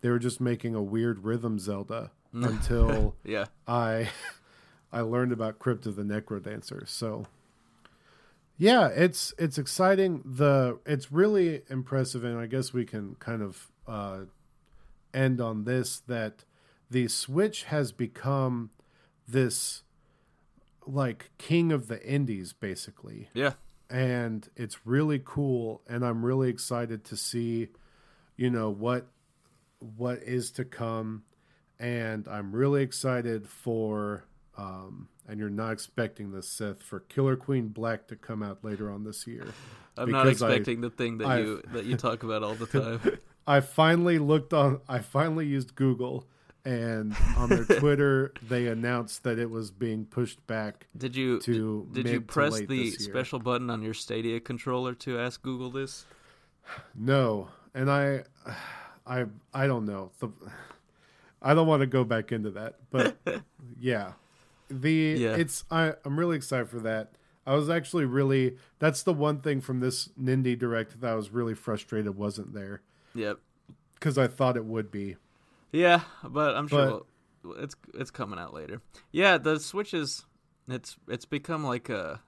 [0.00, 4.10] they were just making a weird rhythm Zelda until yeah I
[4.92, 6.88] I learned about Crypt of the Necrodancer.
[6.88, 7.26] So
[8.60, 10.22] yeah, it's it's exciting.
[10.24, 14.20] The it's really impressive, and I guess we can kind of uh,
[15.14, 16.44] end on this that
[16.90, 18.70] the Switch has become
[19.26, 19.82] this
[20.86, 23.28] like king of the indies basically.
[23.32, 23.52] Yeah.
[23.88, 27.68] And it's really cool and I'm really excited to see
[28.36, 29.06] you know what
[29.96, 31.24] what is to come
[31.78, 34.24] and I'm really excited for
[34.56, 38.90] um and you're not expecting this Seth for Killer Queen Black to come out later
[38.90, 39.46] on this year.
[39.96, 42.66] I'm not expecting I, the thing that I've, you that you talk about all the
[42.66, 43.18] time.
[43.46, 44.80] I finally looked on.
[44.88, 46.26] I finally used Google,
[46.64, 50.86] and on their Twitter, they announced that it was being pushed back.
[50.96, 55.18] Did you to did, did you press the special button on your Stadia controller to
[55.18, 56.06] ask Google this?
[56.94, 58.24] No, and I,
[59.06, 60.12] I, I don't know.
[60.20, 60.28] The,
[61.42, 63.16] I don't want to go back into that, but
[63.80, 64.12] yeah,
[64.68, 65.36] the Yeah.
[65.36, 67.12] it's I I'm really excited for that.
[67.46, 71.30] I was actually really that's the one thing from this Nindie Direct that I was
[71.30, 72.82] really frustrated wasn't there
[73.14, 73.38] Yep.
[73.94, 75.16] because I thought it would be.
[75.72, 77.02] Yeah, but I'm sure
[77.42, 78.82] we'll- it's it's coming out later.
[79.12, 80.24] Yeah, the Switch is
[80.68, 82.20] it's it's become like a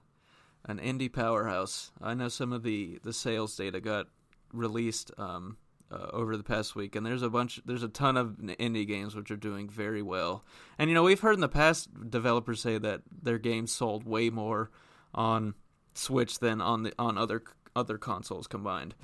[0.65, 1.91] an indie powerhouse.
[2.01, 4.07] I know some of the the sales data got
[4.53, 5.57] released um,
[5.91, 9.15] uh, over the past week, and there's a bunch, there's a ton of indie games
[9.15, 10.43] which are doing very well.
[10.79, 14.29] And you know, we've heard in the past developers say that their games sold way
[14.29, 14.71] more
[15.13, 15.53] on
[15.95, 17.43] Switch than on the on other
[17.75, 18.95] other consoles combined.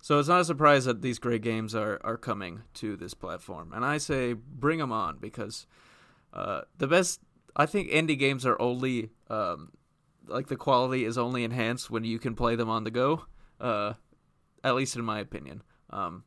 [0.00, 3.72] So it's not a surprise that these great games are, are coming to this platform.
[3.74, 5.66] And I say bring them on because
[6.32, 7.20] uh, the best,
[7.54, 9.72] I think indie games are only, um,
[10.26, 13.26] like the quality is only enhanced when you can play them on the go,
[13.60, 13.94] uh,
[14.64, 15.62] at least in my opinion.
[15.90, 16.24] Um,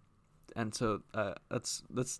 [0.55, 2.19] and so uh, that's that's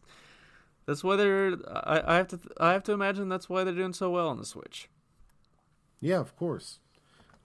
[0.86, 1.56] that's why they're.
[1.68, 4.38] I, I have to I have to imagine that's why they're doing so well on
[4.38, 4.90] the Switch.
[6.00, 6.80] Yeah, of course.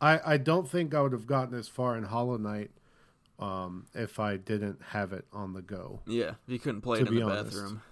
[0.01, 2.71] I I don't think I would have gotten as far in Hollow Knight
[3.39, 6.01] um, if I didn't have it on the go.
[6.07, 7.51] Yeah, you couldn't play it in the honest.
[7.51, 7.83] bathroom.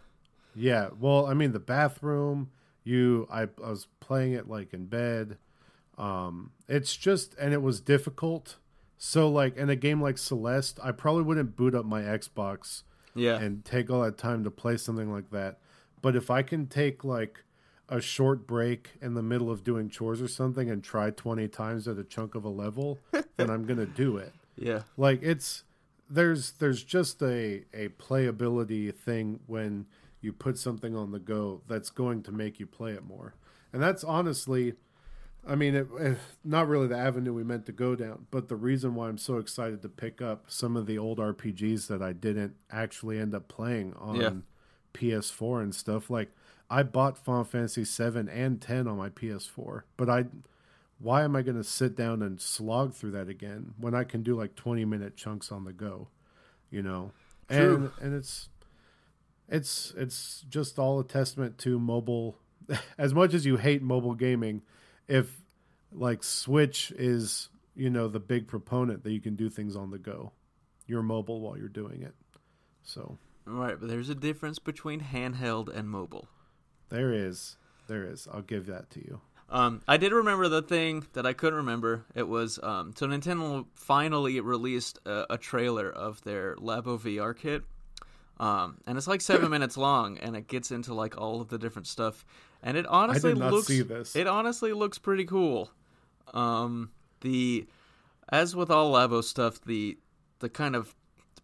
[0.54, 2.50] Yeah, well, I mean the bathroom.
[2.84, 5.38] You, I, I was playing it like in bed.
[5.98, 8.56] Um, it's just, and it was difficult.
[8.98, 12.82] So like in a game like Celeste, I probably wouldn't boot up my Xbox
[13.14, 15.58] Yeah, and take all that time to play something like that.
[16.00, 17.44] But if I can take like
[17.88, 21.86] a short break in the middle of doing chores or something and try 20 times
[21.86, 22.98] at a chunk of a level,
[23.36, 25.64] then I'm going to do it yeah, like it's
[26.08, 29.86] there's there's just a a playability thing when
[30.20, 33.34] you put something on the go that's going to make you play it more
[33.72, 34.74] and that's honestly
[35.46, 38.56] i mean it, eh, not really the avenue we meant to go down but the
[38.56, 42.12] reason why i'm so excited to pick up some of the old rpgs that i
[42.12, 44.30] didn't actually end up playing on Yeah.
[44.94, 46.30] ps4 and stuff like
[46.70, 50.24] i bought final fantasy 7 and 10 on my ps4 but i
[50.98, 54.22] why am I going to sit down and slog through that again when I can
[54.22, 56.08] do like 20 minute chunks on the go,
[56.70, 57.12] you know?
[57.50, 57.92] True.
[57.98, 58.48] And and it's
[59.48, 62.38] it's it's just all a testament to mobile
[62.98, 64.62] as much as you hate mobile gaming,
[65.08, 65.40] if
[65.92, 69.98] like Switch is, you know, the big proponent that you can do things on the
[69.98, 70.32] go.
[70.86, 72.14] You're mobile while you're doing it.
[72.82, 73.78] So, right.
[73.78, 76.28] But there's a difference between handheld and mobile.
[76.88, 77.56] there is
[77.88, 78.26] there is.
[78.32, 79.20] I'll give that to you.
[79.48, 82.04] Um, I did remember the thing that I couldn't remember.
[82.14, 87.62] It was um, so Nintendo finally released a, a trailer of their Labo VR kit,
[88.40, 91.58] um, and it's like seven minutes long, and it gets into like all of the
[91.58, 92.24] different stuff,
[92.62, 93.66] and it honestly looks
[94.16, 95.70] it honestly looks pretty cool.
[96.34, 96.90] Um,
[97.20, 97.66] the
[98.30, 99.96] as with all Labo stuff, the
[100.40, 100.94] the kind of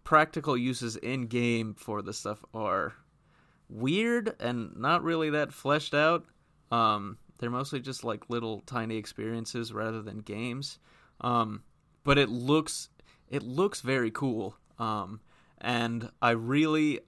[0.05, 2.95] practical uses in game for the stuff are
[3.69, 6.25] weird and not really that fleshed out.
[6.71, 10.79] Um, they're mostly just like little tiny experiences rather than games.
[11.21, 11.65] Um,
[12.05, 12.89] but it looks
[13.29, 14.55] it looks very cool.
[14.79, 15.21] Um,
[15.61, 17.01] and I really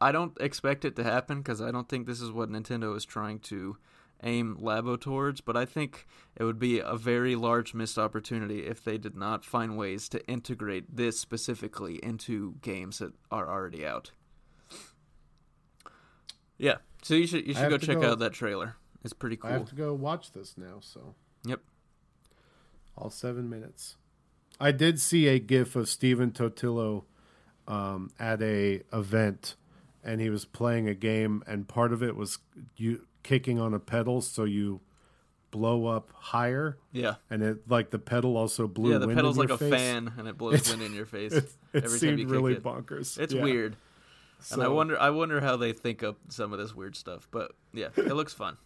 [0.00, 3.04] I don't expect it to happen because I don't think this is what Nintendo is
[3.04, 3.76] trying to
[4.24, 5.40] aim Labo towards.
[5.40, 9.44] But I think it would be a very large missed opportunity if they did not
[9.44, 14.10] find ways to integrate this specifically into games that are already out.
[16.58, 18.74] Yeah, so you should you should go check go- out that trailer.
[19.04, 19.50] It's pretty cool.
[19.50, 21.14] I have to go watch this now, so.
[21.44, 21.60] Yep.
[22.96, 23.96] all seven minutes.
[24.60, 27.04] I did see a GIF of Stephen Totilo
[27.68, 29.56] um, at a event,
[30.02, 32.38] and he was playing a game, and part of it was
[32.76, 34.80] you kicking on a pedal, so you
[35.50, 37.14] blow up higher, Yeah.
[37.30, 38.92] and it like the pedal also blew.
[38.92, 39.70] yeah, the pedal's like a face.
[39.72, 42.24] fan and it blows It's- wind in your face It, it every time seemed you
[42.26, 42.62] kick really it.
[42.62, 43.18] bonkers.
[43.18, 43.42] It's Yeah.
[43.42, 43.76] weird.
[44.50, 47.28] And I wonder I wonder how they think up some of this weird stuff.
[47.30, 48.56] But yeah, it looks fun.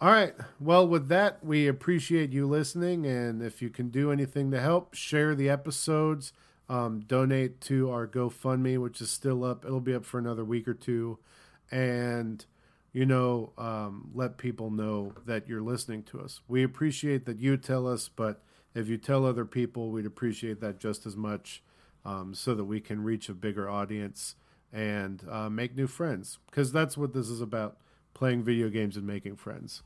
[0.00, 0.32] All right.
[0.60, 3.04] Well, with that, we appreciate you listening.
[3.04, 6.32] And if you can do anything to help, share the episodes,
[6.68, 9.64] um, donate to our GoFundMe, which is still up.
[9.64, 11.18] It'll be up for another week or two.
[11.72, 12.44] And,
[12.92, 16.42] you know, um, let people know that you're listening to us.
[16.46, 18.40] We appreciate that you tell us, but
[18.76, 21.60] if you tell other people, we'd appreciate that just as much
[22.04, 24.36] um, so that we can reach a bigger audience
[24.72, 26.38] and uh, make new friends.
[26.46, 27.78] Because that's what this is about
[28.18, 29.82] playing video games and making friends.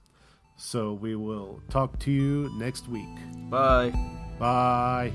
[0.56, 3.04] So we will talk to you next week.
[3.50, 3.92] Bye.
[4.38, 5.12] Bye.